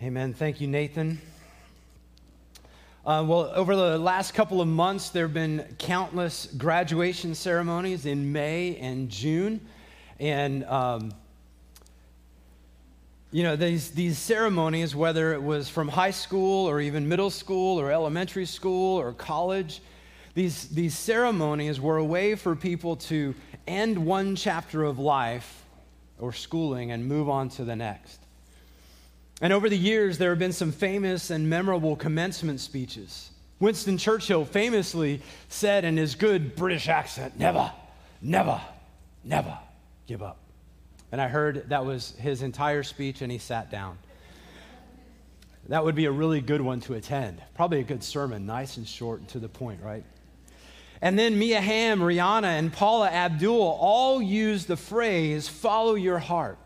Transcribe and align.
Amen. 0.00 0.32
Thank 0.32 0.60
you, 0.60 0.68
Nathan. 0.68 1.20
Uh, 3.04 3.24
well, 3.26 3.50
over 3.52 3.74
the 3.74 3.98
last 3.98 4.32
couple 4.32 4.60
of 4.60 4.68
months, 4.68 5.10
there 5.10 5.24
have 5.24 5.34
been 5.34 5.66
countless 5.78 6.46
graduation 6.56 7.34
ceremonies 7.34 8.06
in 8.06 8.30
May 8.30 8.76
and 8.76 9.08
June. 9.08 9.60
And, 10.20 10.64
um, 10.66 11.12
you 13.32 13.42
know, 13.42 13.56
these, 13.56 13.90
these 13.90 14.18
ceremonies, 14.18 14.94
whether 14.94 15.32
it 15.32 15.42
was 15.42 15.68
from 15.68 15.88
high 15.88 16.12
school 16.12 16.68
or 16.68 16.80
even 16.80 17.08
middle 17.08 17.30
school 17.30 17.80
or 17.80 17.90
elementary 17.90 18.46
school 18.46 19.00
or 19.00 19.12
college, 19.12 19.82
these, 20.34 20.68
these 20.68 20.96
ceremonies 20.96 21.80
were 21.80 21.96
a 21.96 22.04
way 22.04 22.36
for 22.36 22.54
people 22.54 22.94
to 22.94 23.34
end 23.66 23.98
one 23.98 24.36
chapter 24.36 24.84
of 24.84 25.00
life 25.00 25.64
or 26.20 26.32
schooling 26.32 26.92
and 26.92 27.04
move 27.04 27.28
on 27.28 27.48
to 27.48 27.64
the 27.64 27.74
next. 27.74 28.27
And 29.40 29.52
over 29.52 29.68
the 29.68 29.78
years, 29.78 30.18
there 30.18 30.30
have 30.30 30.38
been 30.38 30.52
some 30.52 30.72
famous 30.72 31.30
and 31.30 31.48
memorable 31.48 31.94
commencement 31.94 32.60
speeches. 32.60 33.30
Winston 33.60 33.98
Churchill 33.98 34.44
famously 34.44 35.20
said 35.48 35.84
in 35.84 35.96
his 35.96 36.14
good 36.14 36.56
British 36.56 36.88
accent, 36.88 37.38
Never, 37.38 37.72
never, 38.20 38.60
never 39.24 39.58
give 40.06 40.22
up. 40.22 40.38
And 41.10 41.20
I 41.20 41.28
heard 41.28 41.68
that 41.70 41.84
was 41.84 42.14
his 42.18 42.42
entire 42.42 42.82
speech, 42.82 43.22
and 43.22 43.30
he 43.30 43.38
sat 43.38 43.70
down. 43.70 43.98
That 45.68 45.84
would 45.84 45.94
be 45.94 46.06
a 46.06 46.12
really 46.12 46.40
good 46.40 46.60
one 46.60 46.80
to 46.82 46.94
attend. 46.94 47.42
Probably 47.54 47.80
a 47.80 47.84
good 47.84 48.02
sermon, 48.02 48.46
nice 48.46 48.76
and 48.76 48.88
short 48.88 49.20
and 49.20 49.28
to 49.30 49.38
the 49.38 49.48
point, 49.48 49.82
right? 49.82 50.04
And 51.00 51.18
then 51.18 51.38
Mia 51.38 51.60
Hamm, 51.60 52.00
Rihanna, 52.00 52.58
and 52.58 52.72
Paula 52.72 53.08
Abdul 53.08 53.78
all 53.80 54.20
used 54.20 54.66
the 54.66 54.76
phrase, 54.76 55.46
follow 55.46 55.94
your 55.94 56.18
heart, 56.18 56.58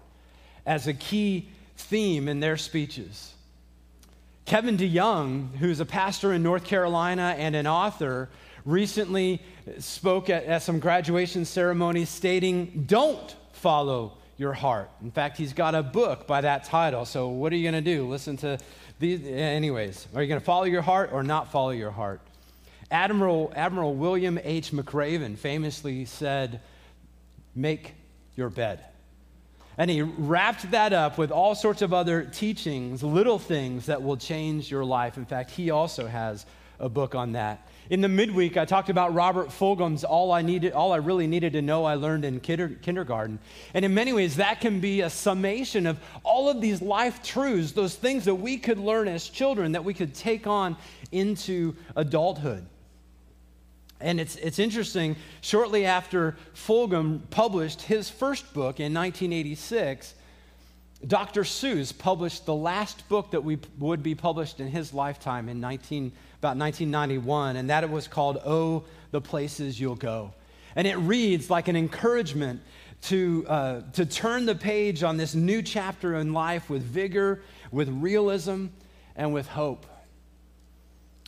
as 0.64 0.86
a 0.86 0.94
key 0.94 1.48
theme 1.82 2.28
in 2.28 2.40
their 2.40 2.56
speeches. 2.56 3.34
Kevin 4.44 4.76
DeYoung, 4.76 5.56
who's 5.56 5.80
a 5.80 5.86
pastor 5.86 6.32
in 6.32 6.42
North 6.42 6.64
Carolina 6.64 7.34
and 7.38 7.54
an 7.54 7.66
author, 7.66 8.28
recently 8.64 9.40
spoke 9.78 10.30
at, 10.30 10.44
at 10.44 10.62
some 10.62 10.78
graduation 10.78 11.44
ceremonies 11.44 12.08
stating, 12.08 12.84
Don't 12.86 13.34
follow 13.52 14.18
your 14.36 14.52
heart. 14.52 14.90
In 15.02 15.10
fact, 15.10 15.36
he's 15.36 15.52
got 15.52 15.74
a 15.74 15.82
book 15.82 16.26
by 16.26 16.40
that 16.40 16.64
title. 16.64 17.04
So, 17.04 17.28
what 17.28 17.52
are 17.52 17.56
you 17.56 17.70
going 17.70 17.82
to 17.84 17.94
do? 17.94 18.08
Listen 18.08 18.36
to 18.38 18.58
these. 18.98 19.26
Anyways, 19.26 20.08
are 20.14 20.22
you 20.22 20.28
going 20.28 20.40
to 20.40 20.44
follow 20.44 20.64
your 20.64 20.82
heart 20.82 21.10
or 21.12 21.22
not 21.22 21.52
follow 21.52 21.70
your 21.70 21.90
heart? 21.90 22.20
Admiral, 22.90 23.52
Admiral 23.56 23.94
William 23.94 24.38
H. 24.42 24.70
McRaven 24.72 25.38
famously 25.38 26.04
said, 26.04 26.60
Make 27.54 27.94
your 28.36 28.50
bed. 28.50 28.84
And 29.78 29.90
he 29.90 30.02
wrapped 30.02 30.70
that 30.70 30.92
up 30.92 31.16
with 31.16 31.30
all 31.30 31.54
sorts 31.54 31.82
of 31.82 31.94
other 31.94 32.24
teachings, 32.24 33.02
little 33.02 33.38
things 33.38 33.86
that 33.86 34.02
will 34.02 34.16
change 34.16 34.70
your 34.70 34.84
life. 34.84 35.16
In 35.16 35.24
fact, 35.24 35.50
he 35.50 35.70
also 35.70 36.06
has 36.06 36.44
a 36.78 36.88
book 36.88 37.14
on 37.14 37.32
that. 37.32 37.66
In 37.90 38.00
the 38.00 38.08
midweek, 38.08 38.56
I 38.56 38.64
talked 38.64 38.90
about 38.90 39.14
Robert 39.14 39.48
Fulghum's 39.48 40.04
All 40.04 40.32
I 40.32 40.42
Needed, 40.42 40.72
All 40.72 40.92
I 40.92 40.96
Really 40.96 41.26
Needed 41.26 41.52
to 41.54 41.62
Know 41.62 41.84
I 41.84 41.94
Learned 41.94 42.24
in 42.24 42.40
Kindergarten. 42.40 43.38
And 43.74 43.84
in 43.84 43.94
many 43.94 44.12
ways, 44.12 44.36
that 44.36 44.60
can 44.60 44.80
be 44.80 45.02
a 45.02 45.10
summation 45.10 45.86
of 45.86 46.00
all 46.22 46.48
of 46.48 46.60
these 46.60 46.82
life 46.82 47.22
truths, 47.22 47.72
those 47.72 47.94
things 47.94 48.24
that 48.24 48.34
we 48.34 48.56
could 48.56 48.78
learn 48.78 49.08
as 49.08 49.28
children 49.28 49.72
that 49.72 49.84
we 49.84 49.94
could 49.94 50.14
take 50.14 50.46
on 50.46 50.76
into 51.12 51.74
adulthood. 51.96 52.66
And 54.02 54.20
it's, 54.20 54.36
it's 54.36 54.58
interesting, 54.58 55.16
shortly 55.40 55.86
after 55.86 56.36
Fulghum 56.54 57.22
published 57.30 57.82
his 57.82 58.10
first 58.10 58.52
book 58.52 58.80
in 58.80 58.92
1986, 58.92 60.14
Dr. 61.06 61.42
Seuss 61.42 61.96
published 61.96 62.46
the 62.46 62.54
last 62.54 63.08
book 63.08 63.30
that 63.32 63.42
we, 63.42 63.58
would 63.78 64.02
be 64.02 64.14
published 64.14 64.60
in 64.60 64.68
his 64.68 64.92
lifetime 64.92 65.48
in 65.48 65.60
19, 65.60 66.12
about 66.38 66.56
1991, 66.56 67.56
and 67.56 67.70
that 67.70 67.88
was 67.88 68.06
called 68.06 68.38
Oh, 68.44 68.84
the 69.10 69.20
Places 69.20 69.80
You'll 69.80 69.96
Go. 69.96 70.32
And 70.76 70.86
it 70.86 70.96
reads 70.96 71.50
like 71.50 71.68
an 71.68 71.76
encouragement 71.76 72.60
to, 73.02 73.44
uh, 73.48 73.80
to 73.94 74.06
turn 74.06 74.46
the 74.46 74.54
page 74.54 75.02
on 75.02 75.16
this 75.16 75.34
new 75.34 75.60
chapter 75.60 76.16
in 76.16 76.32
life 76.32 76.70
with 76.70 76.82
vigor, 76.82 77.42
with 77.72 77.88
realism, 77.88 78.66
and 79.16 79.34
with 79.34 79.48
hope. 79.48 79.86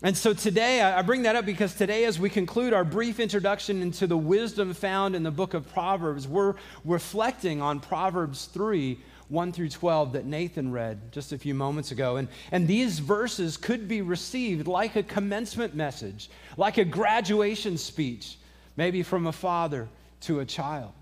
And 0.03 0.17
so 0.17 0.35
today, 0.35 0.83
I 0.83 1.01
bring 1.03 1.23
that 1.23 1.37
up 1.37 1.47
because 1.47 1.75
today, 1.75 2.05
as 2.05 2.19
we 2.19 2.29
conclude 2.29 2.73
our 2.73 2.85
brief 2.85 3.21
introduction 3.21 3.81
into 3.81 4.07
the 4.07 4.17
wisdom 4.17 4.75
found 4.75 5.15
in 5.15 5.23
the 5.23 5.31
book 5.31 5.55
of 5.55 5.73
Proverbs, 5.73 6.27
we're 6.27 6.55
reflecting 6.85 7.63
on 7.63 7.81
Proverbs 7.81 8.47
3 8.47 8.99
1 9.29 9.53
through 9.53 9.71
12 9.71 10.13
that 10.13 10.27
Nathan 10.27 10.71
read 10.71 11.11
just 11.11 11.33
a 11.33 11.39
few 11.39 11.55
moments 11.55 11.93
ago. 11.93 12.17
And, 12.17 12.29
and 12.53 12.69
these 12.69 12.99
verses 12.99 13.57
could 13.57 13.89
be 13.89 14.03
received 14.03 14.67
like 14.67 14.97
a 14.97 15.03
commencement 15.03 15.75
message, 15.75 16.29
like 16.57 16.77
a 16.77 16.85
graduation 16.85 17.79
speech, 17.79 18.37
maybe 18.77 19.03
from 19.03 19.27
a 19.27 19.33
father 19.33 19.89
to 20.23 20.41
a 20.41 20.45
child. 20.45 20.93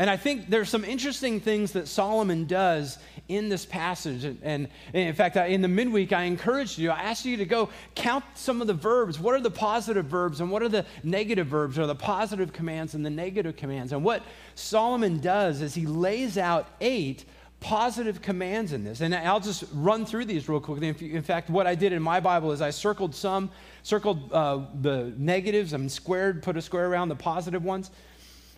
And 0.00 0.08
I 0.08 0.16
think 0.16 0.48
there's 0.48 0.70
some 0.70 0.82
interesting 0.82 1.40
things 1.40 1.72
that 1.72 1.86
Solomon 1.86 2.46
does 2.46 2.96
in 3.28 3.50
this 3.50 3.66
passage. 3.66 4.24
And, 4.24 4.38
and, 4.42 4.68
in 4.94 5.14
fact, 5.14 5.36
in 5.36 5.60
the 5.60 5.68
midweek, 5.68 6.14
I 6.14 6.22
encouraged 6.22 6.78
you, 6.78 6.90
I 6.90 7.02
asked 7.02 7.26
you 7.26 7.36
to 7.36 7.44
go 7.44 7.68
count 7.94 8.24
some 8.34 8.62
of 8.62 8.66
the 8.66 8.72
verbs. 8.72 9.20
What 9.20 9.34
are 9.34 9.42
the 9.42 9.50
positive 9.50 10.06
verbs 10.06 10.40
and 10.40 10.50
what 10.50 10.62
are 10.62 10.70
the 10.70 10.86
negative 11.04 11.48
verbs, 11.48 11.78
or 11.78 11.86
the 11.86 11.94
positive 11.94 12.50
commands 12.50 12.94
and 12.94 13.04
the 13.04 13.10
negative 13.10 13.56
commands? 13.56 13.92
And 13.92 14.02
what 14.02 14.22
Solomon 14.54 15.20
does 15.20 15.60
is 15.60 15.74
he 15.74 15.84
lays 15.84 16.38
out 16.38 16.68
eight 16.80 17.26
positive 17.60 18.22
commands 18.22 18.72
in 18.72 18.82
this. 18.82 19.02
And 19.02 19.14
I'll 19.14 19.38
just 19.38 19.64
run 19.74 20.06
through 20.06 20.24
these 20.24 20.48
real 20.48 20.60
quickly. 20.60 20.88
In 21.12 21.22
fact, 21.22 21.50
what 21.50 21.66
I 21.66 21.74
did 21.74 21.92
in 21.92 22.02
my 22.02 22.20
Bible 22.20 22.52
is 22.52 22.62
I 22.62 22.70
circled 22.70 23.14
some, 23.14 23.50
circled 23.82 24.32
uh, 24.32 24.64
the 24.80 25.12
negatives, 25.18 25.74
and 25.74 25.92
squared, 25.92 26.42
put 26.42 26.56
a 26.56 26.62
square 26.62 26.86
around 26.86 27.10
the 27.10 27.16
positive 27.16 27.62
ones. 27.62 27.90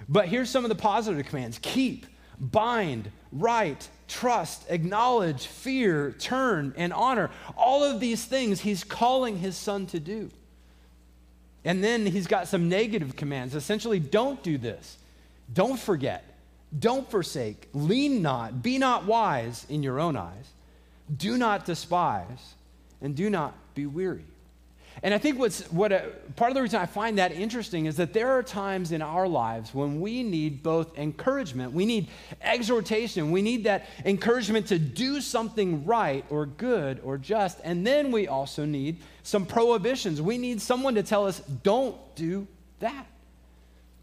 But 0.08 0.28
here's 0.28 0.50
some 0.50 0.64
of 0.64 0.68
the 0.68 0.74
positive 0.74 1.26
commands 1.26 1.58
keep, 1.60 2.06
bind, 2.40 3.10
write, 3.32 3.88
trust, 4.08 4.64
acknowledge, 4.68 5.46
fear, 5.46 6.12
turn, 6.18 6.74
and 6.76 6.92
honor. 6.92 7.30
All 7.56 7.84
of 7.84 8.00
these 8.00 8.24
things 8.24 8.60
he's 8.60 8.84
calling 8.84 9.38
his 9.38 9.56
son 9.56 9.86
to 9.86 10.00
do. 10.00 10.30
And 11.64 11.82
then 11.82 12.06
he's 12.06 12.26
got 12.26 12.48
some 12.48 12.68
negative 12.68 13.16
commands. 13.16 13.54
Essentially, 13.54 14.00
don't 14.00 14.42
do 14.42 14.58
this. 14.58 14.98
Don't 15.52 15.78
forget. 15.78 16.24
Don't 16.76 17.08
forsake. 17.10 17.68
Lean 17.72 18.22
not. 18.22 18.62
Be 18.62 18.78
not 18.78 19.04
wise 19.04 19.64
in 19.68 19.82
your 19.82 20.00
own 20.00 20.16
eyes. 20.16 20.50
Do 21.14 21.36
not 21.38 21.64
despise. 21.64 22.54
And 23.00 23.14
do 23.14 23.30
not 23.30 23.54
be 23.74 23.86
weary. 23.86 24.24
And 25.02 25.12
I 25.14 25.18
think 25.18 25.38
what's, 25.38 25.62
what 25.72 25.92
a, 25.92 26.10
part 26.36 26.50
of 26.50 26.54
the 26.54 26.62
reason 26.62 26.80
I 26.80 26.86
find 26.86 27.18
that 27.18 27.32
interesting 27.32 27.86
is 27.86 27.96
that 27.96 28.12
there 28.12 28.30
are 28.30 28.42
times 28.42 28.92
in 28.92 29.02
our 29.02 29.26
lives 29.26 29.74
when 29.74 30.00
we 30.00 30.22
need 30.22 30.62
both 30.62 30.96
encouragement, 30.98 31.72
we 31.72 31.86
need 31.86 32.08
exhortation, 32.40 33.30
we 33.30 33.42
need 33.42 33.64
that 33.64 33.86
encouragement 34.04 34.66
to 34.68 34.78
do 34.78 35.20
something 35.20 35.84
right 35.84 36.24
or 36.30 36.46
good 36.46 37.00
or 37.02 37.18
just, 37.18 37.58
and 37.64 37.86
then 37.86 38.12
we 38.12 38.28
also 38.28 38.64
need 38.64 38.98
some 39.22 39.46
prohibitions. 39.46 40.20
We 40.20 40.38
need 40.38 40.60
someone 40.60 40.94
to 40.96 41.02
tell 41.02 41.26
us, 41.26 41.40
don't 41.62 41.96
do 42.14 42.46
that. 42.80 43.06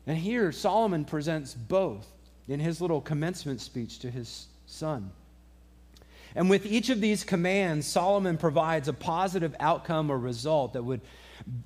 And 0.07 0.17
here 0.17 0.51
Solomon 0.51 1.05
presents 1.05 1.53
both 1.53 2.07
in 2.47 2.59
his 2.59 2.81
little 2.81 2.99
commencement 2.99 3.61
speech 3.61 3.99
to 3.99 4.09
his 4.09 4.47
son. 4.65 5.11
And 6.35 6.49
with 6.49 6.65
each 6.65 6.89
of 6.89 7.01
these 7.01 7.23
commands, 7.23 7.87
Solomon 7.87 8.37
provides 8.37 8.87
a 8.87 8.93
positive 8.93 9.55
outcome 9.59 10.11
or 10.11 10.17
result 10.17 10.73
that 10.73 10.83
would 10.83 11.01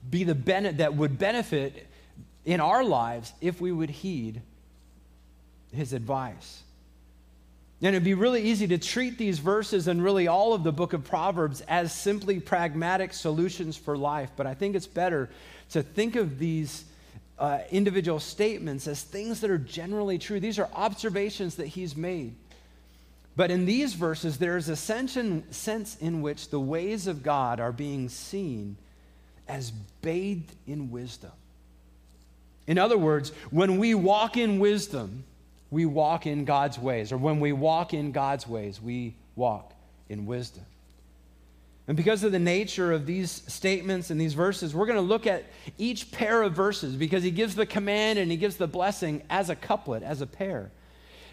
be 0.10 0.24
the 0.24 0.36
benefit 0.36 0.78
that 0.78 0.96
would 0.96 1.18
benefit 1.18 1.88
in 2.46 2.60
our 2.60 2.84
lives 2.84 3.34
if 3.42 3.60
we 3.60 3.72
would 3.72 3.90
heed 3.90 4.42
his 5.72 5.94
advice. 5.94 6.64
And 7.82 7.90
it'd 7.90 8.06
be 8.06 8.14
really 8.14 8.44
easy 8.44 8.68
to 8.68 8.78
treat 8.78 9.18
these 9.18 9.40
verses 9.40 9.90
and 9.90 10.02
really 10.02 10.28
all 10.28 10.54
of 10.54 10.64
the 10.64 10.72
book 10.72 10.94
of 10.94 11.04
Proverbs 11.04 11.62
as 11.68 11.94
simply 11.94 12.40
pragmatic 12.40 13.14
solutions 13.14 13.76
for 13.76 13.98
life. 13.98 14.32
But 14.38 14.48
I 14.48 14.54
think 14.54 14.76
it's 14.76 14.88
better 14.88 15.30
to 15.72 15.84
think 15.84 16.16
of 16.16 16.40
these 16.40 16.86
uh, 17.38 17.60
individual 17.72 18.22
statements 18.22 18.88
as 18.88 19.04
things 19.04 19.42
that 19.42 19.50
are 19.50 19.58
generally 19.58 20.18
true. 20.18 20.40
These 20.40 20.60
are 20.60 20.70
observations 20.74 21.56
that 21.56 21.68
he's 21.68 21.98
made. 21.98 22.36
But 23.36 23.50
in 23.50 23.66
these 23.66 23.94
verses, 23.94 24.38
there 24.38 24.58
is 24.58 24.70
a 24.70 24.76
sense 24.76 25.16
in 25.18 26.22
which 26.22 26.50
the 26.50 26.60
ways 26.60 27.08
of 27.08 27.24
God 27.24 27.60
are 27.60 27.72
being 27.72 28.10
seen 28.10 28.78
as 29.48 29.72
bathed 29.72 30.56
in 30.68 30.92
wisdom. 30.92 31.32
In 32.68 32.78
other 32.78 32.98
words, 32.98 33.32
when 33.50 33.78
we 33.78 33.96
walk 33.96 34.38
in 34.38 34.60
wisdom, 34.60 35.24
we 35.72 35.86
walk 35.86 36.28
in 36.28 36.46
God's 36.46 36.78
ways. 36.78 37.12
Or 37.12 37.18
when 37.18 37.40
we 37.40 37.52
walk 37.52 37.94
in 37.94 38.12
God's 38.12 38.48
ways, 38.48 38.80
we 38.80 39.16
walk 39.36 39.74
in 40.10 40.28
wisdom. 40.28 40.64
And 41.88 41.98
because 41.98 42.24
of 42.24 42.32
the 42.32 42.40
nature 42.40 42.94
of 42.94 43.06
these 43.06 43.44
statements 43.48 44.10
and 44.10 44.22
these 44.22 44.36
verses, 44.36 44.74
we're 44.74 44.86
going 44.86 44.96
to 44.96 45.02
look 45.02 45.28
at 45.28 45.44
each 45.78 46.12
pair 46.12 46.44
of 46.44 46.54
verses 46.54 46.96
because 46.96 47.24
he 47.24 47.32
gives 47.32 47.56
the 47.56 47.66
command 47.66 48.20
and 48.20 48.32
he 48.32 48.38
gives 48.38 48.56
the 48.56 48.68
blessing 48.68 49.24
as 49.30 49.50
a 49.50 49.56
couplet, 49.56 50.04
as 50.04 50.22
a 50.22 50.28
pair. 50.28 50.72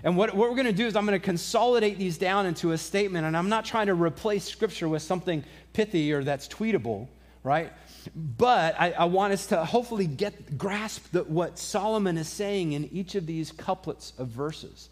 And 0.03 0.17
what, 0.17 0.35
what 0.35 0.49
we're 0.49 0.57
going 0.57 0.67
to 0.67 0.73
do 0.73 0.87
is 0.87 0.97
I'm 0.97 1.07
going 1.07 1.19
to 1.19 1.25
consolidate 1.25 1.99
these 1.99 2.17
down 2.17 2.47
into 2.47 2.73
a 2.73 2.79
statement, 2.79 3.27
and 3.27 3.37
I'm 3.37 3.49
not 3.49 3.65
trying 3.65 3.89
to 3.89 3.95
replace 3.95 4.45
Scripture 4.45 4.89
with 4.89 5.03
something 5.03 5.45
pithy 5.73 6.13
or 6.13 6.25
that's 6.25 6.49
tweetable, 6.49 7.09
right? 7.43 7.73
But 8.15 8.81
I, 8.81 8.93
I 8.93 9.05
want 9.05 9.33
us 9.33 9.47
to 9.49 9.65
hopefully 9.65 10.07
get 10.07 10.57
grasp 10.57 11.13
the, 11.13 11.25
what 11.25 11.59
Solomon 11.59 12.17
is 12.17 12.29
saying 12.29 12.73
in 12.73 12.87
each 12.87 13.15
of 13.15 13.27
these 13.27 13.53
couplets 13.53 14.13
of 14.19 14.29
verses. 14.29 14.89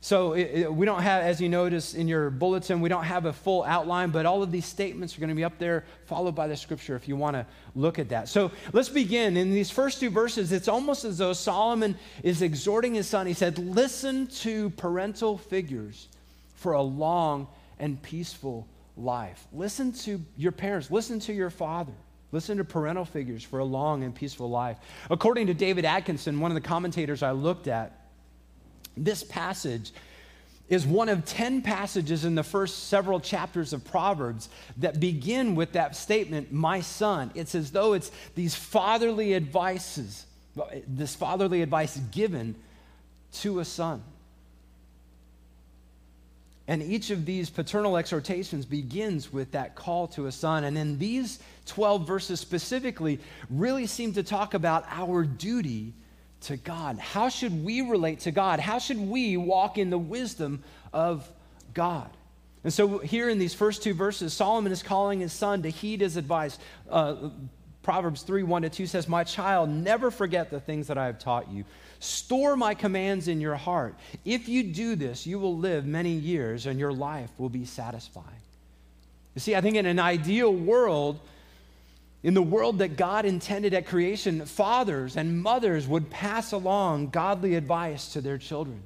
So 0.00 0.34
it, 0.34 0.72
we 0.72 0.86
don't 0.86 1.02
have, 1.02 1.22
as 1.22 1.40
you 1.40 1.48
notice 1.48 1.94
in 1.94 2.06
your 2.06 2.30
bulletin, 2.30 2.80
we 2.80 2.88
don't 2.88 3.04
have 3.04 3.24
a 3.24 3.32
full 3.32 3.64
outline, 3.64 4.10
but 4.10 4.26
all 4.26 4.42
of 4.42 4.52
these 4.52 4.66
statements 4.66 5.16
are 5.16 5.20
going 5.20 5.30
to 5.30 5.34
be 5.34 5.44
up 5.44 5.58
there, 5.58 5.84
followed 6.04 6.34
by 6.34 6.46
the 6.46 6.56
scripture 6.56 6.94
if 6.94 7.08
you 7.08 7.16
want 7.16 7.34
to 7.34 7.46
look 7.74 7.98
at 7.98 8.10
that. 8.10 8.28
So 8.28 8.52
let's 8.72 8.88
begin. 8.88 9.36
In 9.36 9.52
these 9.52 9.70
first 9.70 10.00
two 10.00 10.10
verses, 10.10 10.52
it's 10.52 10.68
almost 10.68 11.04
as 11.04 11.18
though 11.18 11.32
Solomon 11.32 11.96
is 12.22 12.42
exhorting 12.42 12.94
his 12.94 13.06
son. 13.06 13.26
He 13.26 13.34
said, 13.34 13.58
Listen 13.58 14.26
to 14.28 14.70
parental 14.70 15.38
figures 15.38 16.08
for 16.54 16.72
a 16.72 16.82
long 16.82 17.48
and 17.78 18.00
peaceful 18.00 18.66
life. 18.96 19.46
Listen 19.52 19.92
to 19.92 20.20
your 20.36 20.52
parents, 20.52 20.90
listen 20.90 21.18
to 21.20 21.32
your 21.32 21.50
father. 21.50 21.92
Listen 22.32 22.58
to 22.58 22.64
parental 22.64 23.04
figures 23.04 23.44
for 23.44 23.60
a 23.60 23.64
long 23.64 24.02
and 24.02 24.14
peaceful 24.14 24.50
life. 24.50 24.78
According 25.10 25.46
to 25.46 25.54
David 25.54 25.84
Atkinson, 25.84 26.40
one 26.40 26.50
of 26.50 26.56
the 26.56 26.60
commentators 26.60 27.22
I 27.22 27.30
looked 27.30 27.68
at, 27.68 28.05
this 28.96 29.22
passage 29.24 29.92
is 30.68 30.84
one 30.86 31.08
of 31.08 31.24
10 31.24 31.62
passages 31.62 32.24
in 32.24 32.34
the 32.34 32.42
first 32.42 32.88
several 32.88 33.20
chapters 33.20 33.72
of 33.72 33.84
Proverbs 33.84 34.48
that 34.78 34.98
begin 34.98 35.54
with 35.54 35.72
that 35.72 35.94
statement, 35.94 36.52
my 36.52 36.80
son. 36.80 37.30
It's 37.34 37.54
as 37.54 37.70
though 37.70 37.92
it's 37.92 38.10
these 38.34 38.54
fatherly 38.54 39.34
advices, 39.34 40.26
this 40.88 41.14
fatherly 41.14 41.62
advice 41.62 41.96
given 42.10 42.56
to 43.34 43.60
a 43.60 43.64
son. 43.64 44.02
And 46.68 46.82
each 46.82 47.10
of 47.10 47.24
these 47.24 47.48
paternal 47.48 47.96
exhortations 47.96 48.66
begins 48.66 49.32
with 49.32 49.52
that 49.52 49.76
call 49.76 50.08
to 50.08 50.26
a 50.26 50.32
son. 50.32 50.64
And 50.64 50.76
then 50.76 50.98
these 50.98 51.38
12 51.66 52.04
verses 52.06 52.40
specifically 52.40 53.20
really 53.48 53.86
seem 53.86 54.12
to 54.14 54.24
talk 54.24 54.54
about 54.54 54.84
our 54.90 55.22
duty 55.22 55.92
to 56.46 56.56
God. 56.56 56.98
How 56.98 57.28
should 57.28 57.64
we 57.64 57.82
relate 57.82 58.20
to 58.20 58.30
God? 58.30 58.60
How 58.60 58.78
should 58.78 58.98
we 58.98 59.36
walk 59.36 59.78
in 59.78 59.90
the 59.90 59.98
wisdom 59.98 60.62
of 60.92 61.28
God? 61.74 62.10
And 62.64 62.72
so, 62.72 62.98
here 62.98 63.28
in 63.28 63.38
these 63.38 63.54
first 63.54 63.82
two 63.82 63.94
verses, 63.94 64.32
Solomon 64.32 64.72
is 64.72 64.82
calling 64.82 65.20
his 65.20 65.32
son 65.32 65.62
to 65.62 65.70
heed 65.70 66.00
his 66.00 66.16
advice. 66.16 66.58
Uh, 66.90 67.30
Proverbs 67.82 68.22
3 68.22 68.42
1 68.42 68.62
to 68.62 68.68
2 68.68 68.86
says, 68.86 69.06
My 69.06 69.22
child, 69.22 69.70
never 69.70 70.10
forget 70.10 70.50
the 70.50 70.58
things 70.58 70.88
that 70.88 70.98
I 70.98 71.06
have 71.06 71.20
taught 71.20 71.48
you. 71.48 71.64
Store 72.00 72.56
my 72.56 72.74
commands 72.74 73.28
in 73.28 73.40
your 73.40 73.54
heart. 73.54 73.94
If 74.24 74.48
you 74.48 74.64
do 74.64 74.96
this, 74.96 75.26
you 75.26 75.38
will 75.38 75.56
live 75.56 75.86
many 75.86 76.10
years 76.10 76.66
and 76.66 76.80
your 76.80 76.92
life 76.92 77.30
will 77.38 77.48
be 77.48 77.64
satisfying. 77.64 78.26
You 79.36 79.40
see, 79.40 79.54
I 79.54 79.60
think 79.60 79.76
in 79.76 79.86
an 79.86 80.00
ideal 80.00 80.52
world, 80.52 81.20
in 82.22 82.34
the 82.34 82.42
world 82.42 82.78
that 82.78 82.96
God 82.96 83.24
intended 83.24 83.74
at 83.74 83.86
creation, 83.86 84.44
fathers 84.46 85.16
and 85.16 85.42
mothers 85.42 85.86
would 85.86 86.10
pass 86.10 86.52
along 86.52 87.10
godly 87.10 87.54
advice 87.54 88.12
to 88.14 88.20
their 88.20 88.38
children. 88.38 88.82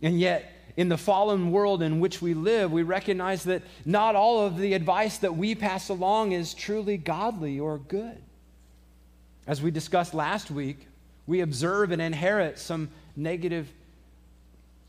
And 0.00 0.18
yet, 0.18 0.52
in 0.76 0.88
the 0.88 0.96
fallen 0.96 1.50
world 1.50 1.82
in 1.82 2.00
which 2.00 2.22
we 2.22 2.32
live, 2.32 2.72
we 2.72 2.82
recognize 2.82 3.44
that 3.44 3.62
not 3.84 4.14
all 4.14 4.46
of 4.46 4.56
the 4.56 4.72
advice 4.72 5.18
that 5.18 5.36
we 5.36 5.54
pass 5.54 5.88
along 5.88 6.32
is 6.32 6.54
truly 6.54 6.96
godly 6.96 7.60
or 7.60 7.78
good. 7.78 8.16
As 9.46 9.60
we 9.60 9.70
discussed 9.70 10.14
last 10.14 10.50
week, 10.50 10.86
we 11.26 11.40
observe 11.40 11.90
and 11.90 12.00
inherit 12.00 12.58
some 12.58 12.88
negative 13.16 13.70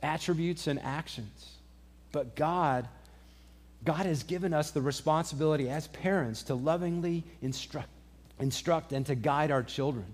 attributes 0.01 0.67
and 0.67 0.79
actions. 0.81 1.51
But 2.11 2.35
God 2.35 2.87
God 3.83 4.05
has 4.05 4.23
given 4.23 4.53
us 4.53 4.71
the 4.71 4.81
responsibility 4.81 5.69
as 5.69 5.87
parents 5.87 6.43
to 6.43 6.55
lovingly 6.55 7.23
instruct, 7.41 7.89
instruct 8.39 8.91
and 8.91 9.05
to 9.07 9.15
guide 9.15 9.51
our 9.51 9.63
children. 9.63 10.05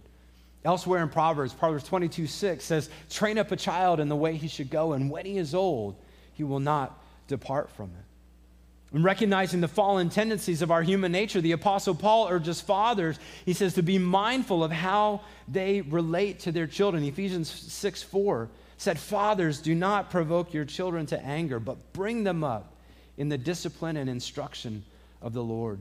Elsewhere 0.64 1.04
in 1.04 1.10
Proverbs, 1.10 1.54
Proverbs 1.54 1.84
22 1.86 2.28
6 2.28 2.64
says, 2.64 2.90
Train 3.10 3.38
up 3.38 3.52
a 3.52 3.56
child 3.56 4.00
in 4.00 4.10
the 4.10 4.16
way 4.16 4.36
he 4.36 4.48
should 4.48 4.70
go, 4.70 4.94
and 4.94 5.10
when 5.10 5.26
he 5.26 5.38
is 5.38 5.54
old, 5.54 5.96
he 6.34 6.44
will 6.44 6.60
not 6.60 7.02
depart 7.28 7.70
from 7.72 7.86
it. 7.86 8.96
In 8.96 9.04
recognizing 9.04 9.60
the 9.60 9.68
fallen 9.68 10.10
tendencies 10.10 10.62
of 10.62 10.72
our 10.72 10.82
human 10.82 11.12
nature, 11.12 11.42
the 11.42 11.52
Apostle 11.52 11.94
Paul 11.94 12.30
urges 12.30 12.62
fathers, 12.62 13.20
he 13.46 13.54
says, 13.54 13.74
to 13.74 13.84
be 13.84 13.98
mindful 13.98 14.64
of 14.64 14.72
how 14.72 15.22
they 15.48 15.82
relate 15.82 16.40
to 16.42 16.54
their 16.54 16.68
children. 16.68 17.04
Ephesians 17.04 17.50
6 17.50 18.04
4 18.04 18.50
said, 18.78 18.98
Fathers, 18.98 19.60
do 19.60 19.76
not 19.76 20.10
provoke 20.10 20.54
your 20.54 20.64
children 20.64 21.06
to 21.08 21.20
anger, 21.22 21.60
but 21.60 21.92
bring 21.92 22.24
them 22.24 22.46
up 22.46 22.77
in 23.18 23.30
the 23.30 23.38
discipline 23.38 23.98
and 23.98 24.10
instruction 24.10 24.84
of 25.22 25.34
the 25.34 25.44
Lord. 25.44 25.80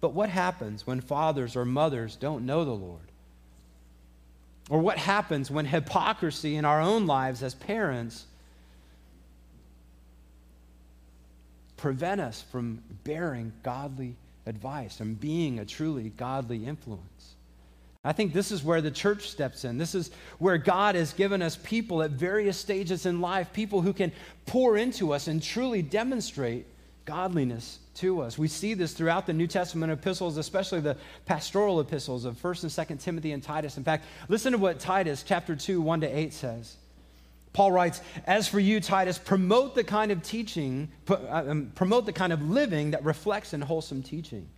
But 0.00 0.14
what 0.14 0.30
happens 0.30 0.86
when 0.86 1.00
fathers 1.00 1.56
or 1.56 1.64
mothers 1.64 2.16
don't 2.16 2.46
know 2.46 2.64
the 2.64 2.70
Lord? 2.70 3.00
Or 4.70 4.78
what 4.78 4.98
happens 4.98 5.50
when 5.50 5.66
hypocrisy 5.66 6.56
in 6.56 6.64
our 6.64 6.80
own 6.80 7.06
lives 7.06 7.42
as 7.42 7.54
parents 7.54 8.24
prevent 11.76 12.20
us 12.20 12.44
from 12.50 12.82
bearing 13.04 13.52
godly 13.62 14.14
advice 14.46 15.00
and 15.00 15.20
being 15.20 15.58
a 15.58 15.64
truly 15.64 16.10
godly 16.10 16.64
influence? 16.64 17.34
I 18.02 18.12
think 18.12 18.32
this 18.32 18.50
is 18.50 18.64
where 18.64 18.80
the 18.80 18.90
church 18.90 19.28
steps 19.28 19.64
in. 19.64 19.76
This 19.76 19.94
is 19.94 20.10
where 20.38 20.56
God 20.56 20.94
has 20.94 21.12
given 21.12 21.42
us 21.42 21.56
people 21.62 22.02
at 22.02 22.12
various 22.12 22.56
stages 22.56 23.04
in 23.04 23.20
life, 23.20 23.52
people 23.52 23.82
who 23.82 23.92
can 23.92 24.10
pour 24.46 24.78
into 24.78 25.12
us 25.12 25.28
and 25.28 25.42
truly 25.42 25.82
demonstrate 25.82 26.66
godliness 27.04 27.78
to 27.96 28.22
us. 28.22 28.38
We 28.38 28.48
see 28.48 28.72
this 28.72 28.94
throughout 28.94 29.26
the 29.26 29.34
New 29.34 29.46
Testament 29.46 29.92
epistles, 29.92 30.38
especially 30.38 30.80
the 30.80 30.96
pastoral 31.26 31.78
epistles 31.80 32.24
of 32.24 32.40
1st 32.40 32.62
and 32.62 32.98
2nd 32.98 33.02
Timothy 33.02 33.32
and 33.32 33.42
Titus. 33.42 33.76
In 33.76 33.84
fact, 33.84 34.06
listen 34.28 34.52
to 34.52 34.58
what 34.58 34.80
Titus 34.80 35.22
chapter 35.22 35.54
2, 35.54 35.82
1 35.82 36.00
to 36.00 36.06
8 36.06 36.32
says. 36.32 36.76
Paul 37.52 37.72
writes, 37.72 38.00
As 38.24 38.48
for 38.48 38.60
you, 38.60 38.80
Titus, 38.80 39.18
promote 39.18 39.74
the 39.74 39.84
kind 39.84 40.10
of 40.10 40.22
teaching, 40.22 40.90
uh, 41.10 41.16
um, 41.48 41.72
promote 41.74 42.06
the 42.06 42.12
kind 42.12 42.32
of 42.32 42.48
living 42.48 42.92
that 42.92 43.04
reflects 43.04 43.52
in 43.52 43.60
wholesome 43.60 44.02
teaching 44.02 44.48